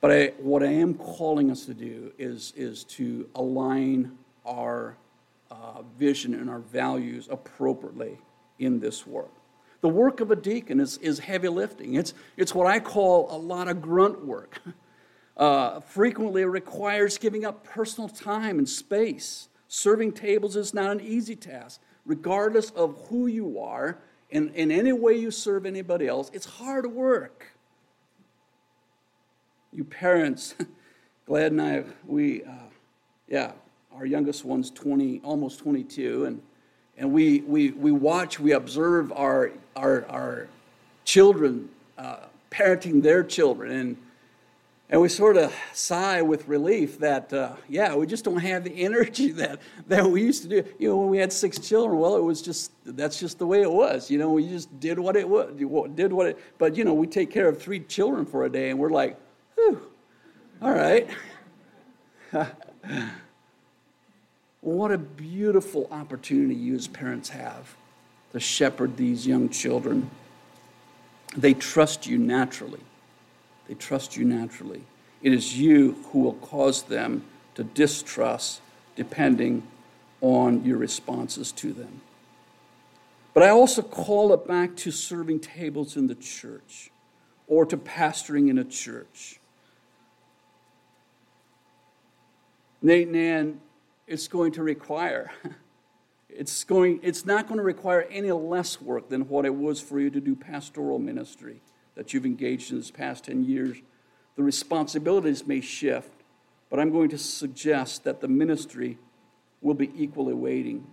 But 0.00 0.12
I, 0.12 0.26
what 0.38 0.62
I 0.62 0.70
am 0.70 0.94
calling 0.94 1.50
us 1.50 1.66
to 1.66 1.74
do 1.74 2.12
is, 2.16 2.52
is 2.56 2.84
to 2.84 3.28
align 3.34 4.16
our 4.44 4.96
uh, 5.50 5.82
vision 5.98 6.32
and 6.32 6.48
our 6.48 6.60
values 6.60 7.26
appropriately 7.28 8.18
in 8.58 8.80
this 8.80 9.06
work. 9.06 9.30
The 9.80 9.88
work 9.88 10.20
of 10.20 10.30
a 10.30 10.36
deacon 10.36 10.80
is, 10.80 10.96
is 10.98 11.18
heavy 11.18 11.48
lifting. 11.48 11.94
It's, 11.94 12.14
it's 12.36 12.54
what 12.54 12.66
I 12.66 12.80
call 12.80 13.28
a 13.30 13.38
lot 13.38 13.68
of 13.68 13.82
grunt 13.82 14.24
work. 14.24 14.60
Uh, 15.38 15.80
frequently, 15.80 16.40
it 16.40 16.46
requires 16.46 17.18
giving 17.18 17.44
up 17.44 17.62
personal 17.62 18.08
time 18.08 18.58
and 18.58 18.66
space. 18.66 19.48
Serving 19.68 20.12
tables 20.12 20.56
is 20.56 20.72
not 20.72 20.90
an 20.90 21.00
easy 21.02 21.36
task, 21.36 21.78
regardless 22.06 22.70
of 22.70 22.96
who 23.10 23.26
you 23.26 23.60
are 23.60 23.98
and 24.30 24.54
in 24.54 24.70
any 24.70 24.92
way 24.92 25.14
you 25.14 25.30
serve 25.30 25.66
anybody 25.66 26.06
else, 26.06 26.30
it's 26.32 26.46
hard 26.46 26.86
work. 26.86 27.52
You 29.72 29.84
parents, 29.84 30.54
Glad 31.26 31.52
and 31.52 31.62
I, 31.62 31.84
we, 32.06 32.44
uh, 32.44 32.52
yeah, 33.28 33.52
our 33.92 34.06
youngest 34.06 34.44
one's 34.44 34.70
20, 34.70 35.20
almost 35.24 35.58
22, 35.58 36.24
and, 36.24 36.42
and 36.98 37.12
we, 37.12 37.40
we, 37.40 37.70
we 37.70 37.92
watch, 37.92 38.40
we 38.40 38.52
observe 38.52 39.12
our, 39.12 39.52
our, 39.74 40.06
our 40.06 40.48
children 41.04 41.68
uh, 41.98 42.16
parenting 42.50 43.02
their 43.02 43.22
children, 43.22 43.70
and, 43.72 43.96
and 44.88 45.00
we 45.00 45.08
sort 45.08 45.36
of 45.36 45.54
sigh 45.72 46.22
with 46.22 46.48
relief 46.48 46.98
that, 47.00 47.32
uh, 47.32 47.52
yeah, 47.68 47.94
we 47.94 48.06
just 48.06 48.24
don't 48.24 48.38
have 48.38 48.64
the 48.64 48.70
energy 48.84 49.30
that, 49.32 49.60
that 49.88 50.06
we 50.06 50.22
used 50.22 50.42
to 50.42 50.48
do. 50.48 50.64
You 50.78 50.88
know, 50.90 50.96
when 50.96 51.08
we 51.10 51.18
had 51.18 51.32
six 51.32 51.58
children, 51.58 51.98
well, 51.98 52.16
it 52.16 52.22
was 52.22 52.40
just, 52.40 52.72
that's 52.84 53.20
just 53.20 53.38
the 53.38 53.46
way 53.46 53.62
it 53.62 53.70
was. 53.70 54.10
You 54.10 54.18
know, 54.18 54.30
we 54.30 54.48
just 54.48 54.80
did 54.80 54.98
what 54.98 55.16
it 55.16 55.28
was, 55.28 55.52
did 55.94 56.12
what 56.12 56.26
it, 56.26 56.38
but, 56.58 56.76
you 56.76 56.84
know, 56.84 56.94
we 56.94 57.06
take 57.06 57.30
care 57.30 57.48
of 57.48 57.60
three 57.60 57.80
children 57.80 58.24
for 58.24 58.44
a 58.44 58.50
day, 58.50 58.70
and 58.70 58.78
we're 58.78 58.90
like, 58.90 59.18
whew, 59.54 59.82
all 60.62 60.72
right. 60.72 61.08
what 64.66 64.90
a 64.90 64.98
beautiful 64.98 65.86
opportunity 65.92 66.56
you 66.56 66.74
as 66.74 66.88
parents 66.88 67.28
have 67.28 67.76
to 68.32 68.40
shepherd 68.40 68.96
these 68.96 69.24
young 69.24 69.48
children. 69.48 70.10
They 71.36 71.54
trust 71.54 72.08
you 72.08 72.18
naturally. 72.18 72.80
They 73.68 73.74
trust 73.74 74.16
you 74.16 74.24
naturally. 74.24 74.82
It 75.22 75.32
is 75.32 75.56
you 75.56 76.04
who 76.10 76.18
will 76.18 76.34
cause 76.34 76.82
them 76.82 77.22
to 77.54 77.62
distrust 77.62 78.60
depending 78.96 79.62
on 80.20 80.64
your 80.64 80.78
responses 80.78 81.52
to 81.52 81.72
them. 81.72 82.00
But 83.34 83.44
I 83.44 83.50
also 83.50 83.82
call 83.82 84.32
it 84.32 84.48
back 84.48 84.74
to 84.78 84.90
serving 84.90 85.40
tables 85.40 85.96
in 85.96 86.08
the 86.08 86.16
church 86.16 86.90
or 87.46 87.66
to 87.66 87.76
pastoring 87.76 88.50
in 88.50 88.58
a 88.58 88.64
church. 88.64 89.38
Nate 92.82 93.08
Nan, 93.08 93.60
it's 94.06 94.28
going 94.28 94.52
to 94.52 94.62
require. 94.62 95.30
It's, 96.28 96.64
going, 96.64 97.00
it's 97.02 97.24
not 97.24 97.46
going 97.46 97.56
to 97.56 97.64
require 97.64 98.02
any 98.10 98.30
less 98.30 98.78
work 98.78 99.08
than 99.08 99.26
what 99.28 99.46
it 99.46 99.54
was 99.54 99.80
for 99.80 99.98
you 99.98 100.10
to 100.10 100.20
do 100.20 100.36
pastoral 100.36 100.98
ministry 100.98 101.62
that 101.94 102.12
you've 102.12 102.26
engaged 102.26 102.72
in 102.72 102.76
this 102.76 102.90
past 102.90 103.24
10 103.24 103.44
years. 103.44 103.78
The 104.34 104.42
responsibilities 104.42 105.46
may 105.46 105.62
shift, 105.62 106.12
but 106.68 106.78
I'm 106.78 106.90
going 106.90 107.08
to 107.10 107.18
suggest 107.18 108.04
that 108.04 108.20
the 108.20 108.28
ministry 108.28 108.98
will 109.62 109.72
be 109.72 109.90
equally 109.96 110.34
weighting. 110.34 110.86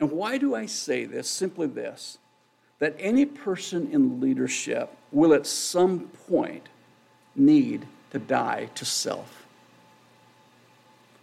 And 0.00 0.12
why 0.12 0.36
do 0.36 0.54
I 0.54 0.66
say 0.66 1.06
this? 1.06 1.30
Simply 1.30 1.66
this 1.66 2.18
that 2.78 2.96
any 2.98 3.26
person 3.26 3.90
in 3.92 4.20
leadership 4.20 4.90
will 5.12 5.34
at 5.34 5.46
some 5.46 6.00
point 6.26 6.68
need 7.36 7.86
to 8.10 8.18
die 8.18 8.68
to 8.74 8.84
self. 8.84 9.39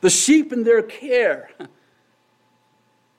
The 0.01 0.09
sheep 0.09 0.53
in 0.53 0.63
their 0.63 0.81
care 0.81 1.49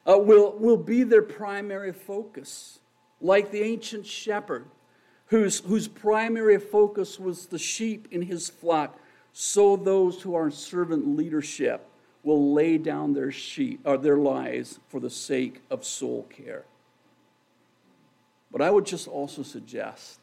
uh, 0.06 0.18
will, 0.18 0.52
will 0.52 0.76
be 0.76 1.02
their 1.02 1.22
primary 1.22 1.92
focus, 1.92 2.78
like 3.20 3.50
the 3.50 3.62
ancient 3.62 4.06
shepherd, 4.06 4.66
whose, 5.26 5.60
whose 5.60 5.88
primary 5.88 6.58
focus 6.58 7.18
was 7.18 7.46
the 7.46 7.58
sheep 7.58 8.08
in 8.10 8.22
his 8.22 8.48
flock. 8.48 8.98
So 9.32 9.76
those 9.76 10.22
who 10.22 10.34
are 10.34 10.46
in 10.46 10.52
servant 10.52 11.16
leadership 11.16 11.86
will 12.22 12.52
lay 12.52 12.78
down 12.78 13.12
their 13.12 13.32
sheep 13.32 13.80
or 13.84 13.96
their 13.96 14.16
lives 14.16 14.78
for 14.88 15.00
the 15.00 15.10
sake 15.10 15.62
of 15.70 15.84
soul 15.84 16.26
care. 16.30 16.64
But 18.50 18.62
I 18.62 18.70
would 18.70 18.86
just 18.86 19.08
also 19.08 19.42
suggest 19.42 20.20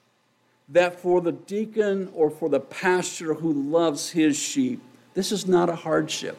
that 0.70 1.00
for 1.00 1.22
the 1.22 1.32
deacon 1.32 2.10
or 2.14 2.30
for 2.30 2.50
the 2.50 2.60
pastor 2.60 3.36
who 3.36 3.54
loves 3.54 4.10
his 4.10 4.38
sheep, 4.38 4.82
this 5.16 5.32
is 5.32 5.48
not 5.48 5.70
a 5.70 5.76
hardship. 5.76 6.38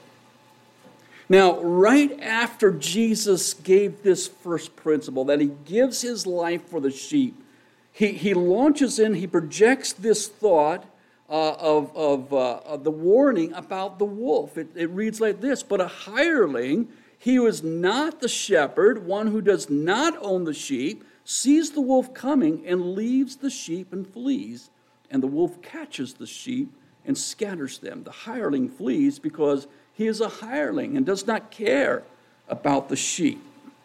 Now, 1.28 1.60
right 1.60 2.20
after 2.22 2.70
Jesus 2.70 3.52
gave 3.52 4.02
this 4.02 4.28
first 4.28 4.76
principle, 4.76 5.24
that 5.24 5.40
he 5.40 5.50
gives 5.64 6.02
his 6.02 6.24
life 6.24 6.68
for 6.68 6.80
the 6.80 6.92
sheep, 6.92 7.42
he, 7.90 8.12
he 8.12 8.34
launches 8.34 8.98
in, 8.98 9.14
he 9.14 9.26
projects 9.26 9.92
this 9.92 10.28
thought 10.28 10.84
uh, 11.28 11.54
of, 11.54 11.96
of, 11.96 12.32
uh, 12.32 12.58
of, 12.58 12.84
the 12.84 12.90
warning 12.90 13.52
about 13.54 13.98
the 13.98 14.04
wolf. 14.04 14.56
It, 14.56 14.68
it 14.76 14.90
reads 14.90 15.20
like 15.20 15.40
this 15.40 15.62
But 15.62 15.80
a 15.80 15.88
hireling, 15.88 16.88
he 17.18 17.38
was 17.38 17.64
not 17.64 18.20
the 18.20 18.28
shepherd, 18.28 19.06
one 19.06 19.28
who 19.28 19.40
does 19.40 19.68
not 19.68 20.14
own 20.20 20.44
the 20.44 20.54
sheep, 20.54 21.04
sees 21.24 21.70
the 21.70 21.80
wolf 21.80 22.14
coming 22.14 22.64
and 22.66 22.94
leaves 22.94 23.36
the 23.36 23.50
sheep 23.50 23.92
and 23.92 24.06
flees. 24.06 24.70
And 25.10 25.22
the 25.22 25.26
wolf 25.26 25.60
catches 25.62 26.14
the 26.14 26.26
sheep 26.26 26.72
and 27.06 27.16
scatters 27.16 27.78
them. 27.78 28.02
The 28.04 28.10
hireling 28.10 28.68
flees 28.68 29.18
because 29.18 29.66
he 29.94 30.06
is 30.06 30.20
a 30.20 30.28
hireling 30.28 30.96
and 30.96 31.06
does 31.06 31.26
not 31.26 31.50
care 31.50 32.02
about 32.48 32.88
the 32.88 32.96
sheep. 32.96 33.42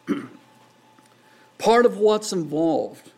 Part 1.58 1.86
of 1.86 1.98
what's 1.98 2.34
involved 2.34 3.12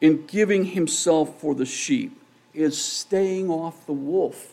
in 0.00 0.26
giving 0.26 0.64
himself 0.64 1.40
for 1.40 1.54
the 1.54 1.64
sheep 1.64 2.20
is 2.52 2.80
staying 2.80 3.50
off 3.50 3.86
the 3.86 3.92
wolf. 3.92 4.52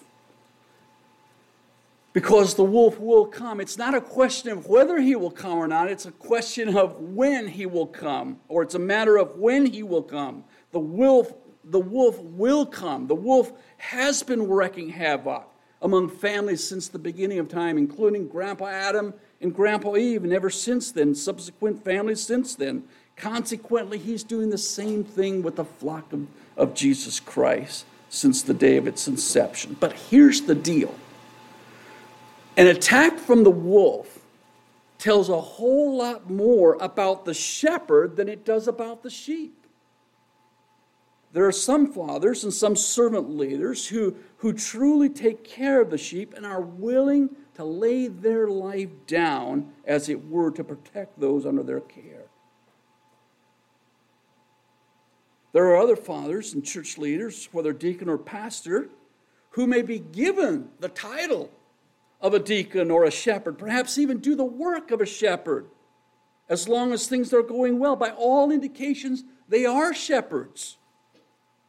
Because 2.14 2.54
the 2.54 2.64
wolf 2.64 3.00
will 3.00 3.26
come. 3.26 3.60
It's 3.60 3.78
not 3.78 3.96
a 3.96 4.02
question 4.02 4.52
of 4.52 4.68
whether 4.68 5.00
he 5.00 5.16
will 5.16 5.32
come 5.32 5.58
or 5.58 5.68
not, 5.68 5.90
it's 5.90 6.06
a 6.06 6.12
question 6.12 6.78
of 6.78 7.00
when 7.00 7.48
he 7.48 7.66
will 7.66 7.88
come, 7.88 8.40
or 8.48 8.62
it's 8.62 8.76
a 8.76 8.80
matter 8.80 9.18
of 9.18 9.38
when 9.38 9.66
he 9.66 9.82
will 9.82 10.04
come. 10.04 10.44
The 10.72 10.80
wolf, 10.80 11.34
the 11.64 11.80
wolf 11.80 12.20
will 12.20 12.66
come. 12.66 13.08
The 13.08 13.16
wolf 13.16 13.52
has 13.78 14.24
been 14.24 14.48
wreaking 14.48 14.90
havoc 14.90 15.48
among 15.82 16.10
families 16.10 16.64
since 16.64 16.88
the 16.88 17.00
beginning 17.00 17.40
of 17.40 17.50
time, 17.50 17.78
including 17.78 18.28
Grandpa 18.28 18.68
Adam 18.68 19.14
and 19.42 19.54
Grandpa 19.54 19.96
Eve, 19.96 20.24
and 20.24 20.34
ever 20.34 20.50
since 20.50 20.92
then, 20.92 21.14
subsequent 21.14 21.84
families 21.84 22.22
since 22.22 22.56
then. 22.56 22.84
Consequently, 23.16 23.98
he's 23.98 24.24
doing 24.24 24.50
the 24.50 24.58
same 24.58 25.04
thing 25.04 25.44
with 25.44 25.58
the 25.58 25.66
flock 25.66 26.12
of, 26.14 26.26
of 26.58 26.74
Jesus 26.74 27.20
Christ 27.20 27.86
since 28.10 28.42
the 28.42 28.54
day 28.54 28.78
of 28.78 28.88
its 28.88 29.08
inception. 29.08 29.76
But 29.80 29.94
here's 29.94 30.42
the 30.42 30.56
deal 30.56 30.96
an 32.56 32.68
attack 32.68 33.18
from 33.18 33.44
the 33.44 33.52
wolf 33.52 34.20
tells 35.00 35.28
a 35.28 35.42
whole 35.42 35.98
lot 35.98 36.30
more 36.30 36.76
about 36.80 37.26
the 37.26 37.34
shepherd 37.34 38.16
than 38.16 38.30
it 38.30 38.46
does 38.46 38.68
about 38.68 39.04
the 39.04 39.10
sheep. 39.10 39.63
There 41.34 41.48
are 41.48 41.52
some 41.52 41.92
fathers 41.92 42.44
and 42.44 42.54
some 42.54 42.76
servant 42.76 43.36
leaders 43.36 43.88
who, 43.88 44.16
who 44.38 44.54
truly 44.54 45.10
take 45.10 45.44
care 45.44 45.82
of 45.82 45.90
the 45.90 45.98
sheep 45.98 46.36
and 46.36 46.46
are 46.46 46.62
willing 46.62 47.36
to 47.56 47.66
lay 47.66 48.08
their 48.08 48.48
life 48.48 48.92
down, 49.08 49.72
as 49.84 50.10
it 50.10 50.30
were, 50.30 50.52
to 50.52 50.64
protect 50.64 51.20
those 51.20 51.48
under 51.48 51.64
their 51.64 51.80
care. 51.80 52.26
There 55.54 55.66
are 55.66 55.78
other 55.78 55.96
fathers 55.96 56.54
and 56.54 56.64
church 56.64 57.00
leaders, 57.00 57.50
whether 57.52 57.74
deacon 57.74 58.10
or 58.10 58.20
pastor, 58.20 58.90
who 59.52 59.66
may 59.66 59.82
be 59.82 60.00
given 60.00 60.70
the 60.80 60.90
title 60.90 61.52
of 62.22 62.36
a 62.36 62.40
deacon 62.40 62.92
or 62.92 63.06
a 63.06 63.12
shepherd, 63.12 63.58
perhaps 63.58 63.98
even 63.98 64.20
do 64.20 64.36
the 64.36 64.44
work 64.44 64.92
of 64.92 65.02
a 65.02 65.06
shepherd, 65.06 65.66
as 66.48 66.68
long 66.68 66.94
as 66.94 67.08
things 67.08 67.34
are 67.34 67.44
going 67.44 67.80
well. 67.80 67.96
By 67.96 68.12
all 68.12 68.52
indications, 68.52 69.24
they 69.50 69.66
are 69.66 69.96
shepherds 69.96 70.78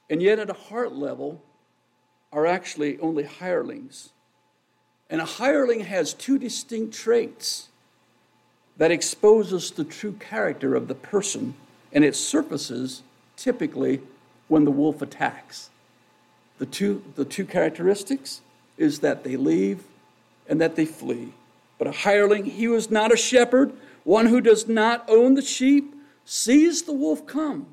and 0.08 0.22
yet 0.22 0.38
at 0.38 0.50
a 0.50 0.54
heart 0.54 0.92
level 0.92 1.42
are 2.32 2.46
actually 2.46 2.98
only 2.98 3.24
hirelings. 3.24 4.10
And 5.08 5.20
a 5.20 5.24
hireling 5.24 5.80
has 5.80 6.12
two 6.12 6.38
distinct 6.38 6.94
traits 6.94 7.68
that 8.76 8.90
exposes 8.90 9.70
the 9.70 9.84
true 9.84 10.14
character 10.14 10.74
of 10.74 10.88
the 10.88 10.94
person, 10.94 11.54
and 11.92 12.04
it 12.04 12.16
surfaces 12.16 13.02
typically 13.36 14.00
when 14.48 14.64
the 14.64 14.70
wolf 14.70 15.00
attacks. 15.00 15.70
The 16.58 16.66
two, 16.66 17.04
the 17.14 17.24
two 17.24 17.44
characteristics 17.44 18.40
is 18.76 19.00
that 19.00 19.24
they 19.24 19.36
leave 19.36 19.84
and 20.48 20.60
that 20.60 20.76
they 20.76 20.86
flee. 20.86 21.32
But 21.78 21.88
a 21.88 21.92
hireling, 21.92 22.44
he 22.44 22.68
was 22.68 22.90
not 22.90 23.12
a 23.12 23.16
shepherd, 23.16 23.72
one 24.02 24.26
who 24.26 24.40
does 24.40 24.68
not 24.68 25.04
own 25.08 25.34
the 25.34 25.42
sheep, 25.42 25.94
sees 26.24 26.82
the 26.82 26.92
wolf 26.92 27.26
come 27.26 27.66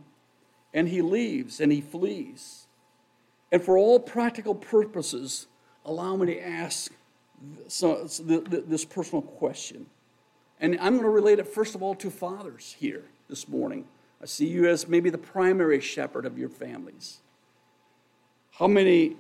and 0.73 0.87
he 0.87 1.01
leaves 1.01 1.59
and 1.59 1.71
he 1.71 1.81
flees. 1.81 2.67
And 3.51 3.63
for 3.63 3.77
all 3.77 3.99
practical 3.99 4.55
purposes, 4.55 5.47
allow 5.85 6.15
me 6.15 6.27
to 6.27 6.47
ask 6.47 6.91
this 7.65 8.85
personal 8.85 9.21
question. 9.21 9.87
And 10.59 10.77
I'm 10.79 10.93
going 10.93 11.03
to 11.03 11.09
relate 11.09 11.39
it, 11.39 11.47
first 11.47 11.75
of 11.75 11.81
all, 11.81 11.95
to 11.95 12.09
fathers 12.09 12.75
here 12.79 13.03
this 13.27 13.47
morning. 13.47 13.85
I 14.21 14.25
see 14.25 14.47
you 14.47 14.67
as 14.67 14.87
maybe 14.87 15.09
the 15.09 15.17
primary 15.17 15.81
shepherd 15.81 16.25
of 16.25 16.37
your 16.37 16.49
families. 16.49 17.17
How 18.51 18.67
many 18.67 19.15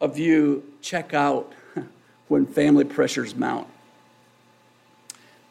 of 0.00 0.18
you 0.18 0.64
check 0.80 1.14
out 1.14 1.52
when 2.28 2.46
family 2.46 2.84
pressures 2.84 3.34
mount? 3.34 3.68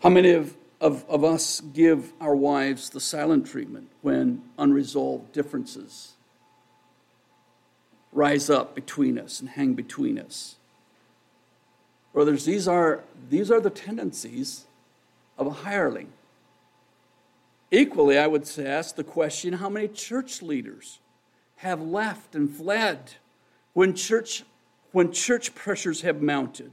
How 0.03 0.09
many 0.09 0.31
of 0.31 0.53
of, 0.81 1.05
of 1.09 1.23
us 1.23 1.61
give 1.73 2.13
our 2.19 2.35
wives 2.35 2.89
the 2.89 2.99
silent 2.99 3.47
treatment 3.47 3.89
when 4.01 4.43
unresolved 4.57 5.31
differences 5.31 6.13
rise 8.15 8.49
up 8.49 8.73
between 8.73 9.19
us 9.19 9.41
and 9.41 9.49
hang 9.49 9.73
between 9.73 10.17
us. 10.17 10.55
Brothers, 12.13 12.45
these 12.45 12.67
are, 12.67 13.03
these 13.29 13.51
are 13.51 13.59
the 13.59 13.69
tendencies 13.69 14.65
of 15.37 15.47
a 15.47 15.51
hireling. 15.51 16.13
Equally, 17.71 18.17
I 18.17 18.27
would 18.27 18.49
ask 18.57 18.95
the 18.95 19.03
question 19.03 19.53
how 19.53 19.69
many 19.69 19.89
church 19.89 20.41
leaders 20.41 20.99
have 21.57 21.81
left 21.81 22.35
and 22.35 22.49
fled 22.49 23.15
when 23.73 23.93
church, 23.93 24.43
when 24.93 25.11
church 25.11 25.53
pressures 25.53 26.01
have 26.01 26.21
mounted? 26.21 26.71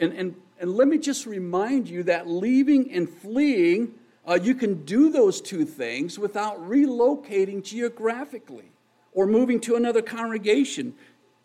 And, 0.00 0.14
and, 0.14 0.34
and 0.64 0.78
let 0.78 0.88
me 0.88 0.96
just 0.96 1.26
remind 1.26 1.90
you 1.90 2.04
that 2.04 2.26
leaving 2.26 2.90
and 2.90 3.06
fleeing, 3.06 3.96
uh, 4.26 4.38
you 4.42 4.54
can 4.54 4.82
do 4.86 5.10
those 5.10 5.42
two 5.42 5.66
things 5.66 6.18
without 6.18 6.58
relocating 6.66 7.62
geographically 7.62 8.72
or 9.12 9.26
moving 9.26 9.60
to 9.60 9.76
another 9.76 10.00
congregation. 10.00 10.94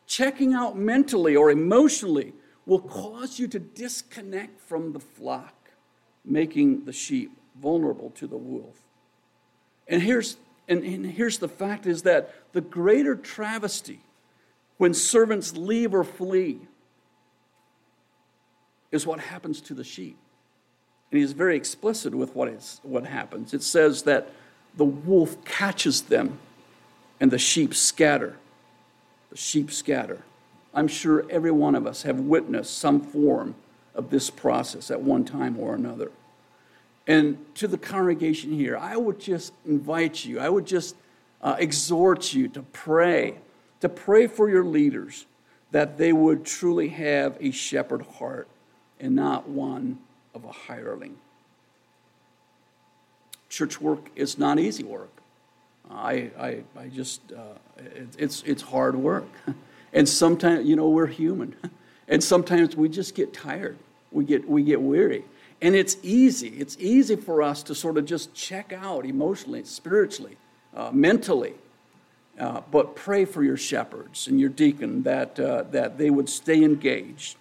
Checking 0.08 0.54
out 0.54 0.78
mentally 0.78 1.36
or 1.36 1.52
emotionally 1.52 2.32
will 2.66 2.80
cause 2.80 3.38
you 3.40 3.50
to 3.50 3.60
disconnect 3.60 4.62
from 4.62 4.94
the 4.94 5.02
flock, 5.02 5.72
making 6.24 6.86
the 6.86 6.94
sheep 6.94 7.38
vulnerable 7.62 8.12
to 8.12 8.26
the 8.26 8.38
wolf. 8.38 8.78
And 9.86 10.02
here's, 10.02 10.38
and, 10.70 10.82
and 10.82 11.06
here's 11.06 11.40
the 11.40 11.50
fact 11.50 11.86
is 11.86 12.04
that 12.04 12.54
the 12.54 12.62
greater 12.62 13.18
travesty 13.18 14.00
when 14.78 14.94
servants 14.94 15.58
leave 15.58 15.94
or 15.94 16.06
flee 16.06 16.69
is 18.92 19.06
what 19.06 19.20
happens 19.20 19.62
to 19.62 19.74
the 19.74 19.84
sheep. 19.84 20.18
And 21.12 21.20
he's 21.20 21.32
very 21.32 21.56
explicit 21.56 22.14
with 22.14 22.36
what, 22.36 22.50
is, 22.50 22.80
what 22.84 23.06
happens. 23.06 23.54
It 23.54 23.64
says 23.64 24.04
that 24.04 24.30
the 24.78 24.86
wolf 24.86 25.44
catches 25.46 26.04
them 26.04 26.38
and 27.20 27.32
the 27.32 27.40
sheep 27.40 27.74
scatter. 27.74 28.36
The 29.32 29.38
sheep 29.38 29.72
scatter. 29.72 30.24
I'm 30.74 30.88
sure 30.88 31.26
every 31.30 31.52
one 31.52 31.76
of 31.76 31.88
us 31.88 32.04
have 32.04 32.20
witnessed 32.20 32.78
some 32.78 33.02
form 33.02 33.56
of 33.96 34.10
this 34.10 34.30
process 34.30 34.92
at 34.92 35.02
one 35.02 35.26
time 35.26 35.58
or 35.58 35.74
another. 35.74 36.12
And 37.08 37.44
to 37.56 37.68
the 37.68 37.78
congregation 37.78 38.52
here, 38.54 38.78
I 38.78 38.96
would 38.96 39.20
just 39.20 39.54
invite 39.66 40.24
you, 40.26 40.40
I 40.40 40.50
would 40.50 40.68
just 40.68 40.96
uh, 41.42 41.56
exhort 41.58 42.34
you 42.34 42.48
to 42.50 42.62
pray, 42.62 43.36
to 43.80 43.90
pray 43.90 44.28
for 44.28 44.50
your 44.50 44.64
leaders 44.64 45.26
that 45.72 45.98
they 45.98 46.14
would 46.14 46.46
truly 46.46 46.90
have 46.90 47.38
a 47.40 47.52
shepherd 47.52 48.04
heart 48.04 48.48
and 49.00 49.16
not 49.16 49.48
one 49.48 50.00
of 50.34 50.44
a 50.44 50.52
hireling. 50.52 51.18
Church 53.50 53.82
work 53.82 54.10
is 54.16 54.38
not 54.38 54.60
easy 54.60 54.84
work. 54.84 55.10
I, 55.90 56.30
I, 56.40 56.64
I 56.78 56.88
just, 56.88 57.22
uh, 57.32 57.58
it, 57.78 58.10
it's, 58.18 58.44
it's 58.46 58.62
hard 58.62 58.96
work. 58.96 59.28
and 59.94 60.08
sometimes, 60.08 60.68
you 60.68 60.76
know, 60.76 60.90
we're 60.90 61.08
human. 61.08 61.56
and 62.08 62.24
sometimes 62.24 62.76
we 62.76 62.90
just 62.90 63.16
get 63.16 63.34
tired. 63.34 63.78
We 64.12 64.24
get, 64.24 64.48
we 64.48 64.64
get 64.64 64.82
weary. 64.82 65.24
And 65.62 65.76
it's 65.76 65.98
easy. 66.04 66.50
It's 66.50 66.78
easy 66.80 67.16
for 67.16 67.42
us 67.42 67.64
to 67.64 67.76
sort 67.76 67.98
of 67.98 68.06
just 68.06 68.34
check 68.34 68.72
out 68.72 69.06
emotionally, 69.06 69.64
spiritually, 69.64 70.38
uh, 70.76 70.92
mentally. 70.92 71.54
Uh, 72.40 72.62
but 72.72 72.96
pray 72.96 73.26
for 73.26 73.44
your 73.44 73.58
shepherds 73.58 74.28
and 74.28 74.40
your 74.40 74.50
deacon 74.50 75.04
that, 75.04 75.38
uh, 75.38 75.64
that 75.72 75.98
they 75.98 76.10
would 76.10 76.30
stay 76.30 76.64
engaged. 76.64 77.36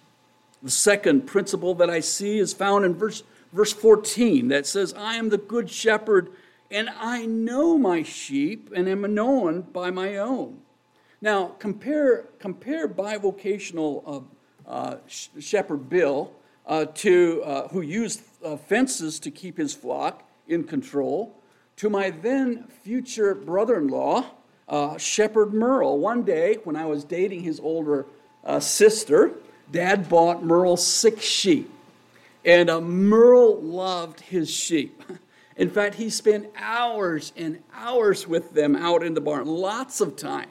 The 0.61 0.71
second 0.71 1.25
principle 1.25 1.73
that 1.75 1.89
I 1.89 2.01
see 2.01 2.37
is 2.37 2.53
found 2.53 2.85
in 2.85 2.95
verse, 2.95 3.23
verse 3.53 3.71
14 3.73 4.49
that 4.49 4.65
says, 4.65 4.93
I 4.93 5.15
am 5.15 5.29
the 5.29 5.37
good 5.37 5.69
shepherd 5.69 6.31
and 6.71 6.89
I 6.99 7.25
know 7.25 7.77
my 7.77 8.03
sheep 8.03 8.71
and 8.75 8.87
am 8.87 9.13
known 9.13 9.61
by 9.61 9.89
my 9.89 10.17
own. 10.17 10.59
Now, 11.21 11.55
compare, 11.59 12.25
compare 12.39 12.87
bivocational 12.87 14.27
uh, 14.67 14.69
uh, 14.69 14.97
shepherd 15.39 15.89
Bill 15.89 16.31
uh, 16.65 16.85
to, 16.85 17.41
uh, 17.43 17.67
who 17.69 17.81
used 17.81 18.21
uh, 18.43 18.55
fences 18.55 19.19
to 19.21 19.31
keep 19.31 19.57
his 19.57 19.73
flock 19.73 20.23
in 20.47 20.63
control, 20.63 21.35
to 21.77 21.89
my 21.89 22.09
then 22.09 22.67
future 22.83 23.33
brother 23.33 23.77
in 23.77 23.87
law, 23.87 24.25
uh, 24.67 24.97
Shepherd 24.97 25.53
Merle. 25.53 25.97
One 25.97 26.23
day, 26.23 26.57
when 26.63 26.75
I 26.75 26.85
was 26.85 27.03
dating 27.03 27.41
his 27.41 27.59
older 27.59 28.05
sister, 28.59 29.31
Dad 29.71 30.09
bought 30.09 30.43
Merle 30.43 30.77
six 30.77 31.23
sheep. 31.23 31.71
And 32.45 32.69
Merle 32.69 33.61
loved 33.61 34.21
his 34.21 34.49
sheep. 34.49 35.03
In 35.57 35.69
fact, 35.69 35.95
he 35.95 36.09
spent 36.09 36.47
hours 36.55 37.33
and 37.35 37.61
hours 37.73 38.25
with 38.25 38.53
them 38.53 38.77
out 38.77 39.03
in 39.03 39.13
the 39.13 39.19
barn, 39.19 39.45
lots 39.45 39.99
of 39.99 40.15
time. 40.15 40.47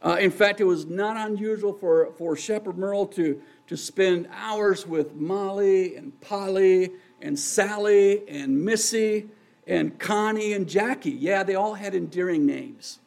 Uh, 0.00 0.16
in 0.20 0.30
fact, 0.30 0.60
it 0.60 0.64
was 0.64 0.86
not 0.86 1.16
unusual 1.16 1.72
for, 1.72 2.12
for 2.18 2.36
Shepherd 2.36 2.78
Merle 2.78 3.06
to, 3.06 3.40
to 3.66 3.76
spend 3.76 4.28
hours 4.30 4.86
with 4.86 5.14
Molly 5.16 5.96
and 5.96 6.20
Polly 6.20 6.92
and 7.20 7.36
Sally 7.36 8.28
and 8.28 8.64
Missy 8.64 9.28
and 9.66 9.98
Connie 9.98 10.52
and 10.52 10.68
Jackie. 10.68 11.10
Yeah, 11.10 11.42
they 11.42 11.54
all 11.54 11.74
had 11.74 11.94
endearing 11.94 12.46
names. 12.46 13.00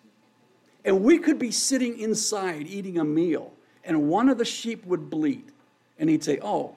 And 0.84 1.04
we 1.04 1.18
could 1.20 1.38
be 1.38 1.52
sitting 1.52 2.00
inside 2.00 2.68
eating 2.68 2.98
a 2.98 3.06
meal, 3.06 3.54
and 3.88 4.10
one 4.10 4.30
of 4.30 4.38
the 4.38 4.46
sheep 4.46 4.86
would 4.86 5.10
bleat. 5.10 5.50
And 5.98 6.10
he'd 6.10 6.24
say, 6.24 6.38
Oh, 6.44 6.76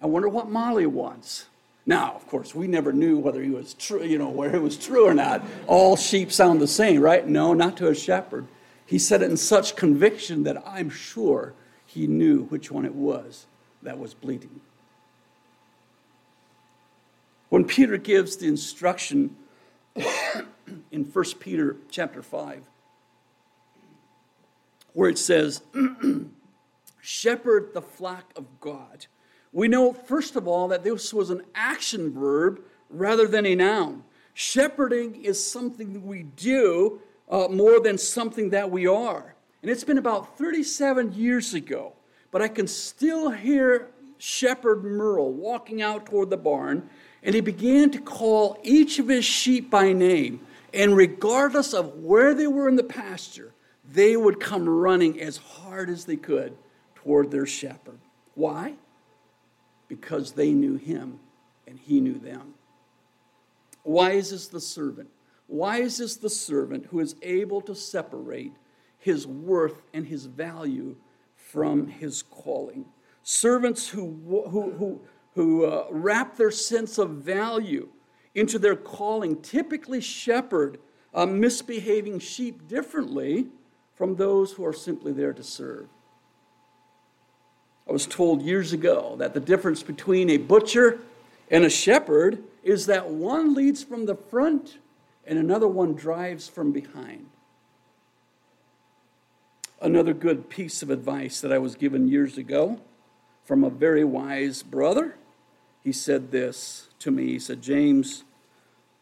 I 0.00 0.06
wonder 0.06 0.28
what 0.28 0.48
Molly 0.48 0.86
wants. 0.86 1.46
Now, 1.86 2.12
of 2.14 2.26
course, 2.28 2.54
we 2.54 2.68
never 2.68 2.92
knew 2.92 3.18
whether 3.18 3.42
he 3.42 3.50
was 3.50 3.74
true, 3.74 4.04
you 4.04 4.18
know, 4.18 4.28
whether 4.28 4.56
it 4.56 4.62
was 4.62 4.76
true 4.76 5.06
or 5.06 5.14
not. 5.14 5.42
All 5.66 5.96
sheep 5.96 6.30
sound 6.30 6.60
the 6.60 6.68
same, 6.68 7.00
right? 7.00 7.26
No, 7.26 7.54
not 7.54 7.76
to 7.78 7.88
a 7.88 7.94
shepherd. 7.94 8.46
He 8.86 8.98
said 8.98 9.22
it 9.22 9.30
in 9.30 9.36
such 9.36 9.76
conviction 9.76 10.44
that 10.44 10.62
I'm 10.66 10.90
sure 10.90 11.54
he 11.86 12.06
knew 12.06 12.44
which 12.44 12.70
one 12.70 12.84
it 12.84 12.94
was 12.94 13.46
that 13.82 13.98
was 13.98 14.14
bleeding. 14.14 14.60
When 17.48 17.64
Peter 17.64 17.96
gives 17.96 18.36
the 18.36 18.46
instruction 18.46 19.36
in 20.92 21.04
1 21.04 21.24
Peter 21.40 21.76
chapter 21.90 22.22
5, 22.22 22.62
where 24.92 25.08
it 25.08 25.18
says, 25.18 25.62
Shepherd 27.00 27.74
the 27.74 27.82
flock 27.82 28.32
of 28.36 28.46
God 28.60 29.06
we 29.52 29.68
know, 29.68 29.92
first 29.92 30.36
of 30.36 30.46
all, 30.46 30.68
that 30.68 30.84
this 30.84 31.12
was 31.12 31.30
an 31.30 31.42
action 31.54 32.12
verb 32.12 32.62
rather 32.88 33.26
than 33.26 33.46
a 33.46 33.54
noun. 33.54 34.04
Shepherding 34.32 35.24
is 35.24 35.44
something 35.44 36.06
we 36.06 36.22
do 36.22 37.00
uh, 37.28 37.48
more 37.48 37.80
than 37.80 37.98
something 37.98 38.50
that 38.50 38.70
we 38.70 38.86
are. 38.86 39.34
And 39.62 39.70
it's 39.70 39.84
been 39.84 39.98
about 39.98 40.38
37 40.38 41.12
years 41.12 41.52
ago, 41.52 41.92
but 42.30 42.42
I 42.42 42.48
can 42.48 42.66
still 42.66 43.30
hear 43.30 43.88
Shepherd 44.18 44.84
Merle 44.84 45.32
walking 45.32 45.82
out 45.82 46.06
toward 46.06 46.30
the 46.30 46.36
barn, 46.36 46.88
and 47.22 47.34
he 47.34 47.40
began 47.40 47.90
to 47.90 48.00
call 48.00 48.58
each 48.62 48.98
of 48.98 49.08
his 49.08 49.24
sheep 49.24 49.70
by 49.70 49.92
name. 49.92 50.46
And 50.72 50.96
regardless 50.96 51.74
of 51.74 51.96
where 51.96 52.34
they 52.34 52.46
were 52.46 52.68
in 52.68 52.76
the 52.76 52.84
pasture, 52.84 53.52
they 53.84 54.16
would 54.16 54.38
come 54.38 54.68
running 54.68 55.20
as 55.20 55.36
hard 55.36 55.90
as 55.90 56.04
they 56.04 56.16
could 56.16 56.56
toward 57.10 57.30
their 57.30 57.46
shepherd. 57.46 57.98
Why? 58.34 58.74
because 59.90 60.32
they 60.32 60.52
knew 60.52 60.76
him 60.76 61.18
and 61.66 61.76
he 61.76 62.00
knew 62.00 62.18
them. 62.18 62.54
Why 63.82 64.12
is 64.12 64.30
this 64.30 64.46
the 64.46 64.60
servant? 64.60 65.10
Why 65.48 65.78
is 65.78 65.98
this 65.98 66.16
the 66.16 66.30
servant 66.30 66.86
who 66.86 67.00
is 67.00 67.16
able 67.22 67.60
to 67.62 67.74
separate 67.74 68.52
his 68.98 69.26
worth 69.26 69.82
and 69.92 70.06
his 70.06 70.26
value 70.26 70.94
from 71.34 71.88
his 71.88 72.22
calling? 72.22 72.84
Servants 73.24 73.88
who, 73.88 74.20
who, 74.48 74.70
who, 74.70 75.00
who 75.34 75.64
uh, 75.64 75.86
wrap 75.90 76.36
their 76.36 76.52
sense 76.52 76.96
of 76.96 77.10
value 77.10 77.88
into 78.36 78.60
their 78.60 78.76
calling 78.76 79.42
typically 79.42 80.00
shepherd 80.00 80.78
uh, 81.12 81.26
misbehaving 81.26 82.20
sheep 82.20 82.68
differently 82.68 83.48
from 83.96 84.14
those 84.14 84.52
who 84.52 84.64
are 84.64 84.72
simply 84.72 85.12
there 85.12 85.32
to 85.32 85.42
serve. 85.42 85.88
I 87.90 87.92
was 87.92 88.06
told 88.06 88.42
years 88.42 88.72
ago 88.72 89.16
that 89.18 89.34
the 89.34 89.40
difference 89.40 89.82
between 89.82 90.30
a 90.30 90.36
butcher 90.36 91.00
and 91.50 91.64
a 91.64 91.70
shepherd 91.70 92.40
is 92.62 92.86
that 92.86 93.10
one 93.10 93.52
leads 93.52 93.82
from 93.82 94.06
the 94.06 94.14
front 94.14 94.78
and 95.26 95.36
another 95.36 95.66
one 95.66 95.94
drives 95.94 96.46
from 96.46 96.70
behind. 96.70 97.26
Another 99.82 100.14
good 100.14 100.48
piece 100.48 100.84
of 100.84 100.90
advice 100.90 101.40
that 101.40 101.52
I 101.52 101.58
was 101.58 101.74
given 101.74 102.06
years 102.06 102.38
ago 102.38 102.80
from 103.44 103.64
a 103.64 103.70
very 103.70 104.04
wise 104.04 104.62
brother. 104.62 105.16
He 105.82 105.90
said 105.90 106.30
this 106.30 106.90
to 107.00 107.10
me. 107.10 107.26
He 107.32 107.38
said, 107.40 107.60
James, 107.60 108.22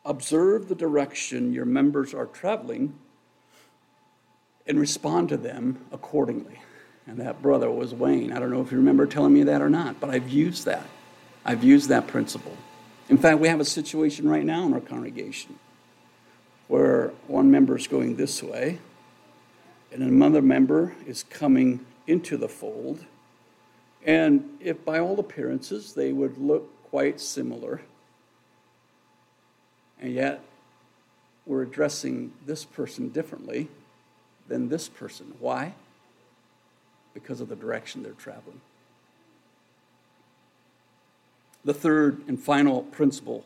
observe 0.02 0.68
the 0.68 0.74
direction 0.74 1.52
your 1.52 1.66
members 1.66 2.14
are 2.14 2.24
traveling 2.24 2.94
and 4.66 4.80
respond 4.80 5.28
to 5.28 5.36
them 5.36 5.84
accordingly. 5.92 6.60
And 7.08 7.16
that 7.18 7.40
brother 7.40 7.70
was 7.70 7.94
Wayne. 7.94 8.32
I 8.32 8.38
don't 8.38 8.50
know 8.50 8.60
if 8.60 8.70
you 8.70 8.76
remember 8.76 9.06
telling 9.06 9.32
me 9.32 9.42
that 9.44 9.62
or 9.62 9.70
not, 9.70 9.98
but 9.98 10.10
I've 10.10 10.28
used 10.28 10.66
that. 10.66 10.86
I've 11.44 11.64
used 11.64 11.88
that 11.88 12.06
principle. 12.06 12.54
In 13.08 13.16
fact, 13.16 13.38
we 13.38 13.48
have 13.48 13.60
a 13.60 13.64
situation 13.64 14.28
right 14.28 14.44
now 14.44 14.66
in 14.66 14.74
our 14.74 14.80
congregation 14.80 15.58
where 16.68 17.08
one 17.26 17.50
member 17.50 17.76
is 17.76 17.86
going 17.86 18.16
this 18.16 18.42
way 18.42 18.78
and 19.90 20.02
another 20.02 20.42
member 20.42 20.94
is 21.06 21.22
coming 21.22 21.86
into 22.06 22.36
the 22.36 22.48
fold. 22.48 23.06
And 24.04 24.58
if 24.60 24.84
by 24.84 24.98
all 24.98 25.18
appearances 25.18 25.94
they 25.94 26.12
would 26.12 26.36
look 26.36 26.70
quite 26.90 27.20
similar, 27.20 27.80
and 29.98 30.12
yet 30.12 30.44
we're 31.46 31.62
addressing 31.62 32.32
this 32.44 32.66
person 32.66 33.08
differently 33.08 33.68
than 34.46 34.68
this 34.68 34.88
person. 34.88 35.34
Why? 35.40 35.72
Because 37.18 37.40
of 37.40 37.48
the 37.48 37.56
direction 37.56 38.02
they're 38.02 38.12
traveling. 38.12 38.60
The 41.64 41.74
third 41.74 42.22
and 42.28 42.40
final 42.40 42.82
principle 42.82 43.44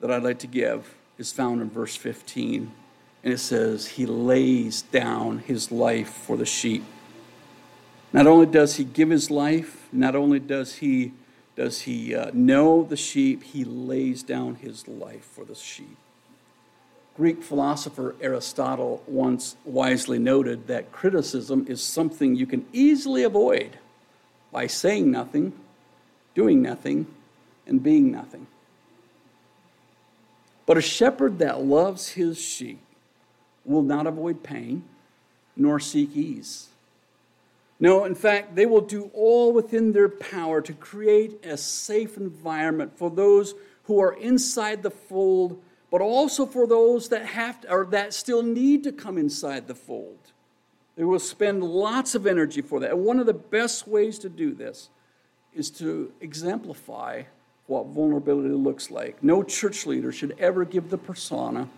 that 0.00 0.10
I'd 0.10 0.24
like 0.24 0.40
to 0.40 0.46
give 0.46 0.94
is 1.18 1.32
found 1.32 1.62
in 1.62 1.70
verse 1.70 1.94
15. 1.94 2.72
And 3.22 3.32
it 3.32 3.38
says, 3.38 3.86
He 3.86 4.06
lays 4.06 4.82
down 4.82 5.38
his 5.38 5.70
life 5.70 6.10
for 6.10 6.36
the 6.36 6.44
sheep. 6.44 6.84
Not 8.12 8.26
only 8.26 8.46
does 8.46 8.76
he 8.76 8.84
give 8.84 9.10
his 9.10 9.30
life, 9.30 9.88
not 9.92 10.16
only 10.16 10.40
does 10.40 10.76
he, 10.76 11.12
does 11.54 11.82
he 11.82 12.14
uh, 12.14 12.30
know 12.34 12.82
the 12.82 12.96
sheep, 12.96 13.42
he 13.42 13.64
lays 13.64 14.22
down 14.22 14.56
his 14.56 14.88
life 14.88 15.24
for 15.24 15.44
the 15.44 15.54
sheep. 15.54 15.96
Greek 17.16 17.42
philosopher 17.42 18.14
Aristotle 18.20 19.02
once 19.06 19.56
wisely 19.64 20.18
noted 20.18 20.66
that 20.66 20.92
criticism 20.92 21.64
is 21.68 21.82
something 21.82 22.36
you 22.36 22.46
can 22.46 22.66
easily 22.72 23.22
avoid 23.22 23.78
by 24.52 24.66
saying 24.66 25.10
nothing, 25.10 25.52
doing 26.34 26.60
nothing, 26.60 27.06
and 27.66 27.82
being 27.82 28.12
nothing. 28.12 28.46
But 30.66 30.76
a 30.76 30.82
shepherd 30.82 31.38
that 31.38 31.62
loves 31.62 32.10
his 32.10 32.38
sheep 32.38 32.80
will 33.64 33.82
not 33.82 34.06
avoid 34.06 34.42
pain 34.42 34.84
nor 35.56 35.80
seek 35.80 36.14
ease. 36.14 36.68
No, 37.78 38.04
in 38.04 38.14
fact, 38.14 38.54
they 38.54 38.66
will 38.66 38.80
do 38.80 39.10
all 39.14 39.52
within 39.52 39.92
their 39.92 40.08
power 40.08 40.60
to 40.60 40.72
create 40.72 41.44
a 41.44 41.56
safe 41.56 42.16
environment 42.16 42.96
for 42.96 43.10
those 43.10 43.54
who 43.84 44.00
are 44.00 44.14
inside 44.14 44.82
the 44.82 44.90
fold, 44.90 45.60
but 45.90 46.00
also 46.00 46.46
for 46.46 46.66
those 46.66 47.08
that 47.08 47.26
have 47.26 47.60
to, 47.60 47.70
or 47.70 47.86
that 47.86 48.12
still 48.12 48.42
need 48.42 48.84
to 48.84 48.92
come 48.92 49.18
inside 49.18 49.68
the 49.68 49.74
fold. 49.74 50.18
They 50.96 51.04
will 51.04 51.18
spend 51.18 51.62
lots 51.62 52.14
of 52.14 52.26
energy 52.26 52.62
for 52.62 52.80
that. 52.80 52.90
And 52.90 53.04
one 53.04 53.18
of 53.18 53.26
the 53.26 53.34
best 53.34 53.86
ways 53.86 54.18
to 54.20 54.28
do 54.28 54.54
this 54.54 54.88
is 55.54 55.70
to 55.70 56.12
exemplify 56.20 57.22
what 57.66 57.86
vulnerability 57.86 58.54
looks 58.54 58.90
like. 58.90 59.22
No 59.22 59.42
church 59.42 59.86
leader 59.86 60.12
should 60.12 60.34
ever 60.38 60.64
give 60.64 60.90
the 60.90 60.98
persona 60.98 61.68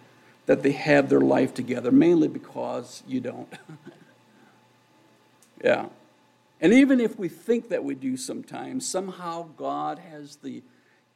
that 0.46 0.62
they 0.62 0.72
have 0.72 1.08
their 1.08 1.20
life 1.20 1.52
together, 1.52 1.90
mainly 1.90 2.28
because 2.28 3.02
you 3.06 3.20
don't. 3.20 3.52
yeah. 5.64 5.86
And 6.60 6.72
even 6.72 7.00
if 7.00 7.18
we 7.18 7.28
think 7.28 7.68
that 7.68 7.84
we 7.84 7.94
do 7.94 8.16
sometimes, 8.16 8.86
somehow 8.86 9.48
God 9.56 9.98
has 9.98 10.36
the 10.36 10.62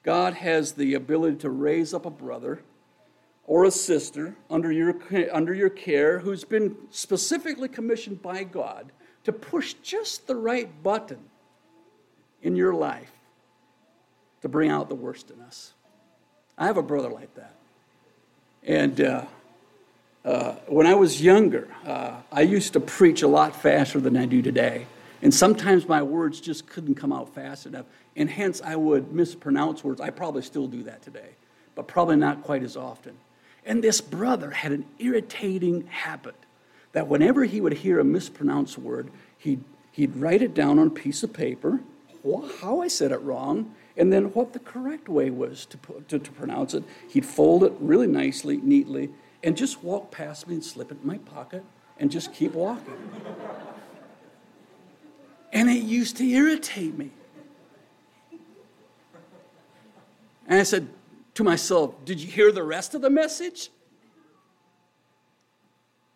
God 0.02 0.34
has 0.34 0.72
the 0.72 0.94
ability 0.94 1.36
to 1.38 1.50
raise 1.50 1.94
up 1.94 2.04
a 2.04 2.10
brother 2.10 2.62
or 3.46 3.64
a 3.64 3.70
sister 3.70 4.36
under 4.50 4.70
your, 4.70 4.94
under 5.32 5.52
your 5.52 5.70
care 5.70 6.20
who's 6.20 6.44
been 6.44 6.76
specifically 6.90 7.68
commissioned 7.68 8.22
by 8.22 8.44
God 8.44 8.92
to 9.24 9.32
push 9.32 9.74
just 9.82 10.26
the 10.26 10.36
right 10.36 10.82
button 10.82 11.18
in 12.42 12.56
your 12.56 12.74
life 12.74 13.12
to 14.42 14.48
bring 14.48 14.70
out 14.70 14.88
the 14.88 14.94
worst 14.94 15.30
in 15.30 15.40
us. 15.40 15.72
I 16.58 16.66
have 16.66 16.76
a 16.76 16.82
brother 16.82 17.08
like 17.08 17.34
that. 17.34 17.54
And 18.64 19.00
uh, 19.00 19.24
uh, 20.24 20.52
when 20.66 20.86
I 20.86 20.94
was 20.94 21.20
younger, 21.20 21.68
uh, 21.84 22.16
I 22.30 22.42
used 22.42 22.74
to 22.74 22.80
preach 22.80 23.22
a 23.22 23.28
lot 23.28 23.60
faster 23.60 24.00
than 24.00 24.16
I 24.16 24.26
do 24.26 24.42
today. 24.42 24.86
And 25.22 25.32
sometimes 25.32 25.86
my 25.86 26.02
words 26.02 26.40
just 26.40 26.66
couldn't 26.66 26.96
come 26.96 27.12
out 27.12 27.34
fast 27.34 27.66
enough. 27.66 27.86
And 28.16 28.28
hence, 28.28 28.60
I 28.64 28.76
would 28.76 29.12
mispronounce 29.12 29.82
words. 29.82 30.00
I 30.00 30.10
probably 30.10 30.42
still 30.42 30.66
do 30.66 30.82
that 30.84 31.02
today, 31.02 31.30
but 31.74 31.86
probably 31.86 32.16
not 32.16 32.42
quite 32.42 32.62
as 32.62 32.76
often. 32.76 33.16
And 33.64 33.82
this 33.82 34.00
brother 34.00 34.50
had 34.50 34.72
an 34.72 34.86
irritating 34.98 35.86
habit 35.86 36.34
that 36.92 37.08
whenever 37.08 37.44
he 37.44 37.60
would 37.60 37.72
hear 37.72 38.00
a 38.00 38.04
mispronounced 38.04 38.78
word, 38.78 39.10
he'd, 39.38 39.62
he'd 39.92 40.16
write 40.16 40.42
it 40.42 40.54
down 40.54 40.78
on 40.78 40.88
a 40.88 40.90
piece 40.90 41.22
of 41.22 41.32
paper, 41.32 41.80
how 42.60 42.80
I 42.80 42.88
said 42.88 43.12
it 43.12 43.20
wrong, 43.22 43.74
and 43.96 44.12
then 44.12 44.26
what 44.26 44.52
the 44.52 44.58
correct 44.58 45.08
way 45.08 45.30
was 45.30 45.66
to, 45.66 45.78
put, 45.78 46.08
to, 46.08 46.18
to 46.18 46.32
pronounce 46.32 46.74
it. 46.74 46.84
He'd 47.08 47.26
fold 47.26 47.64
it 47.64 47.72
really 47.78 48.06
nicely, 48.06 48.56
neatly, 48.56 49.10
and 49.42 49.56
just 49.56 49.82
walk 49.82 50.10
past 50.10 50.48
me 50.48 50.54
and 50.54 50.64
slip 50.64 50.90
it 50.90 50.98
in 51.02 51.06
my 51.06 51.18
pocket 51.18 51.64
and 51.98 52.10
just 52.10 52.32
keep 52.32 52.52
walking. 52.52 52.96
and 55.52 55.68
it 55.68 55.82
used 55.82 56.16
to 56.18 56.24
irritate 56.24 56.96
me. 56.96 57.10
And 60.46 60.60
I 60.60 60.62
said 60.64 60.88
to 61.42 61.50
myself, 61.50 62.04
Did 62.04 62.20
you 62.20 62.30
hear 62.30 62.52
the 62.52 62.62
rest 62.62 62.94
of 62.94 63.02
the 63.02 63.10
message? 63.10 63.70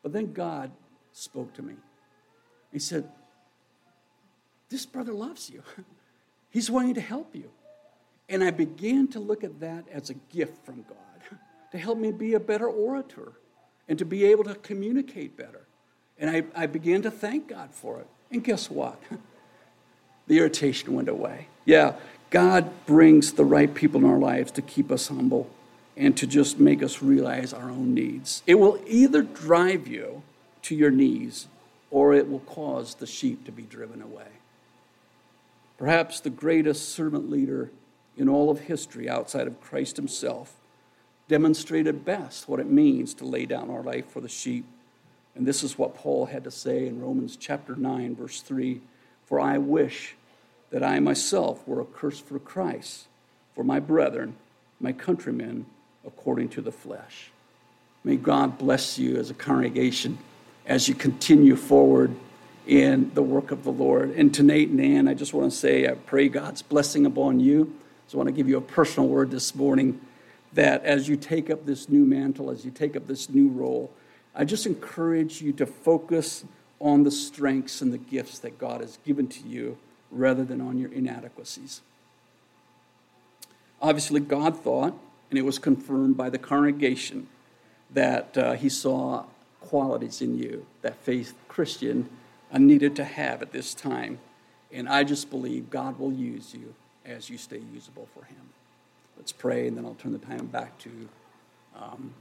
But 0.03 0.13
then 0.13 0.33
God 0.33 0.71
spoke 1.13 1.53
to 1.55 1.63
me. 1.63 1.75
He 2.73 2.79
said, 2.79 3.09
This 4.69 4.87
brother 4.87 5.13
loves 5.13 5.51
you. 5.51 5.63
He's 6.51 6.71
wanting 6.71 6.95
to 6.95 7.01
help 7.01 7.35
you. 7.35 7.51
And 8.29 8.43
I 8.43 8.51
began 8.51 9.09
to 9.09 9.21
look 9.21 9.45
at 9.45 9.61
that 9.61 9.85
as 9.93 10.11
a 10.11 10.15
gift 10.15 10.65
from 10.65 10.85
God 10.89 11.39
to 11.73 11.79
help 11.79 11.99
me 11.99 12.13
be 12.13 12.35
a 12.35 12.41
better 12.41 12.69
orator 12.69 13.33
and 13.89 13.99
to 13.99 14.05
be 14.05 14.25
able 14.25 14.45
to 14.45 14.55
communicate 14.55 15.37
better. 15.37 15.67
And 16.19 16.31
I, 16.31 16.45
I 16.55 16.67
began 16.67 17.03
to 17.03 17.11
thank 17.11 17.49
God 17.49 17.71
for 17.73 18.01
it. 18.01 18.07
And 18.31 18.43
guess 18.43 18.71
what? 18.71 19.01
The 20.29 20.39
irritation 20.39 20.93
went 20.93 21.09
away. 21.09 21.47
Yeah, 21.67 21.95
God 22.37 22.71
brings 22.85 23.33
the 23.33 23.47
right 23.47 23.73
people 23.73 24.05
in 24.05 24.11
our 24.11 24.19
lives 24.19 24.53
to 24.53 24.61
keep 24.61 24.93
us 24.93 25.09
humble 25.09 25.49
and 25.97 26.15
to 26.19 26.27
just 26.27 26.61
make 26.61 26.83
us 26.83 27.01
realize 27.01 27.55
our 27.55 27.71
own 27.71 27.95
needs. 27.95 28.43
It 28.47 28.57
will 28.57 28.79
either 28.87 29.23
drive 29.23 29.89
you 29.89 30.23
to 30.65 30.75
your 30.75 30.91
knees 30.91 31.49
or 31.91 32.13
it 32.13 32.29
will 32.29 32.41
cause 32.41 32.97
the 32.97 33.07
sheep 33.07 33.47
to 33.47 33.53
be 33.53 33.63
driven 33.63 34.03
away. 34.03 34.29
Perhaps 35.79 36.21
the 36.21 36.29
greatest 36.29 36.91
servant 36.91 37.31
leader 37.31 37.71
in 38.19 38.29
all 38.29 38.51
of 38.51 38.61
history 38.61 39.09
outside 39.09 39.47
of 39.47 39.59
Christ 39.63 39.97
himself, 39.97 40.57
demonstrated 41.29 42.05
best 42.05 42.51
what 42.51 42.61
it 42.61 42.69
means 42.69 43.15
to 43.15 43.25
lay 43.25 43.47
down 43.47 43.71
our 43.71 43.83
life 43.83 44.11
for 44.11 44.21
the 44.21 44.29
sheep. 44.29 44.67
And 45.35 45.47
this 45.47 45.63
is 45.63 45.79
what 45.79 45.95
Paul 45.95 46.27
had 46.27 46.45
to 46.45 46.51
say 46.51 46.87
in 46.87 47.01
Romans 47.01 47.35
chapter 47.35 47.75
9, 47.75 48.15
verse 48.15 48.43
3 48.43 48.83
For 49.25 49.41
I 49.41 49.57
wish 49.57 50.17
that 50.71 50.83
I 50.83 51.01
myself 51.01 51.67
were 51.67 51.81
accursed 51.81 52.25
for 52.27 52.39
Christ, 52.39 53.07
for 53.55 53.65
my 53.65 53.81
brethren, 53.81 54.37
my 54.81 54.93
countrymen, 54.93 55.67
according 56.07 56.49
to 56.51 56.61
the 56.61 56.73
flesh. 56.73 57.31
May 58.05 58.17
God 58.17 58.59
bless 58.59 58.99
you 58.99 59.17
as 59.17 59.31
a 59.31 59.35
congregation 59.35 60.19
as 60.67 60.89
you 60.89 60.95
continue 60.95 61.57
forward 61.57 62.15
in 62.67 63.13
the 63.15 63.23
work 63.23 63.51
of 63.51 63.65
the 63.65 63.71
Lord. 63.71 64.11
And 64.11 64.35
to 64.35 64.43
Nate 64.43 64.69
and 64.69 64.81
Ann, 64.81 65.09
I 65.09 65.15
just 65.15 65.33
want 65.33 65.51
to 65.51 65.57
say 65.57 65.89
I 65.89 65.95
pray 65.95 66.29
God's 66.29 66.63
blessing 66.63 67.07
upon 67.07 67.41
you. 67.41 67.75
So 68.09 68.17
I 68.17 68.19
want 68.19 68.29
to 68.29 68.35
give 68.35 68.49
you 68.49 68.57
a 68.57 68.63
personal 68.63 69.09
word 69.09 69.31
this 69.31 69.55
morning 69.55 70.01
that 70.53 70.85
as 70.85 71.09
you 71.09 71.17
take 71.17 71.51
up 71.51 71.67
this 71.67 71.89
new 71.89 72.05
mantle, 72.05 72.51
as 72.51 72.65
you 72.65 72.71
take 72.71 72.97
up 72.97 73.07
this 73.07 73.29
new 73.29 73.49
role, 73.49 73.91
I 74.35 74.45
just 74.45 74.67
encourage 74.67 75.41
you 75.41 75.53
to 75.55 75.67
focus 75.67 76.45
on 76.81 77.05
the 77.05 77.11
strengths 77.11 77.81
and 77.81 77.93
the 77.93 77.99
gifts 77.99 78.39
that 78.41 78.59
God 78.59 78.81
has 78.81 78.99
given 79.05 79.29
to 79.29 79.49
you 79.49 79.79
rather 80.11 80.45
than 80.45 80.61
on 80.61 80.79
your 80.79 80.93
inadequacies. 80.93 81.81
Obviously, 83.81 84.21
God 84.21 84.59
thought, 84.63 84.99
and 85.31 85.39
it 85.39 85.43
was 85.43 85.59
confirmed 85.59 86.17
by 86.17 86.31
the 86.31 86.39
congregation, 86.39 87.29
that 87.91 88.37
uh, 88.37 88.53
He 88.55 88.69
saw 88.69 89.25
qualities 89.61 90.23
in 90.23 90.39
you 90.39 90.67
that 90.83 90.97
faith 90.97 91.35
Christian 91.49 92.09
needed 92.57 92.97
to 92.97 93.05
have 93.05 93.43
at 93.43 93.53
this 93.53 93.75
time. 93.75 94.19
And 94.73 94.89
I 94.89 95.05
just 95.05 95.31
believe 95.31 95.71
God 95.71 95.99
will 95.99 96.13
use 96.13 96.55
you 96.55 96.75
as 97.05 97.29
you 97.31 97.39
stay 97.39 97.61
usable 97.73 98.09
for 98.15 98.25
Him. 98.25 98.51
Let's 99.17 99.33
pray, 99.33 99.67
and 99.67 99.77
then 99.77 99.85
I'll 99.85 99.95
turn 99.95 100.13
the 100.13 100.19
time 100.19 100.47
back 100.47 100.79
to 100.81 100.91
um, 101.77 102.13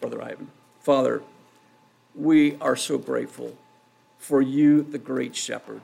Brother 0.00 0.22
Ivan. 0.22 0.50
Father, 0.80 1.22
we 2.14 2.56
are 2.60 2.76
so 2.76 2.98
grateful 2.98 3.56
for 4.18 4.42
you, 4.42 4.82
the 4.82 4.98
great 4.98 5.34
shepherd, 5.34 5.80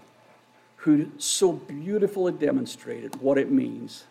who 0.78 1.10
so 1.18 1.52
beautifully 1.52 2.32
demonstrated 2.32 3.20
what 3.20 3.38
it 3.38 3.50
means 3.50 4.04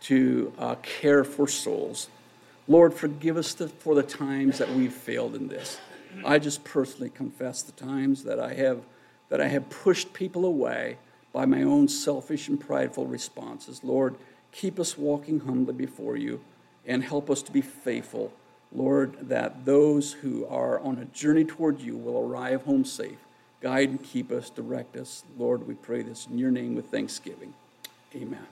to 0.00 0.52
uh, 0.58 0.74
care 0.76 1.24
for 1.24 1.48
souls. 1.48 2.08
Lord, 2.68 2.94
forgive 2.94 3.36
us 3.36 3.54
the, 3.54 3.68
for 3.68 3.94
the 3.94 4.02
times 4.02 4.58
that 4.58 4.70
we've 4.70 4.92
failed 4.92 5.34
in 5.34 5.48
this. 5.48 5.80
I 6.24 6.38
just 6.38 6.62
personally 6.64 7.10
confess 7.10 7.62
the 7.62 7.72
times 7.72 8.24
that 8.24 8.38
I 8.38 8.54
have 8.54 8.82
that 9.30 9.40
I 9.40 9.48
have 9.48 9.68
pushed 9.68 10.12
people 10.12 10.44
away 10.44 10.98
by 11.32 11.46
my 11.46 11.62
own 11.62 11.88
selfish 11.88 12.46
and 12.48 12.60
prideful 12.60 13.06
responses. 13.06 13.82
Lord, 13.82 14.14
keep 14.52 14.78
us 14.78 14.96
walking 14.96 15.40
humbly 15.40 15.72
before 15.72 16.16
you 16.16 16.40
and 16.86 17.02
help 17.02 17.30
us 17.30 17.42
to 17.42 17.50
be 17.50 17.60
faithful. 17.60 18.32
Lord, 18.70 19.16
that 19.28 19.64
those 19.64 20.12
who 20.12 20.46
are 20.46 20.78
on 20.78 20.98
a 20.98 21.06
journey 21.06 21.44
toward 21.44 21.80
you 21.80 21.96
will 21.96 22.20
arrive 22.20 22.62
home 22.62 22.84
safe. 22.84 23.18
Guide 23.64 23.88
and 23.88 24.02
keep 24.02 24.30
us, 24.30 24.50
direct 24.50 24.94
us. 24.94 25.24
Lord, 25.38 25.66
we 25.66 25.72
pray 25.72 26.02
this 26.02 26.28
in 26.30 26.36
your 26.36 26.50
name 26.50 26.74
with 26.74 26.90
thanksgiving. 26.90 27.54
Amen. 28.14 28.46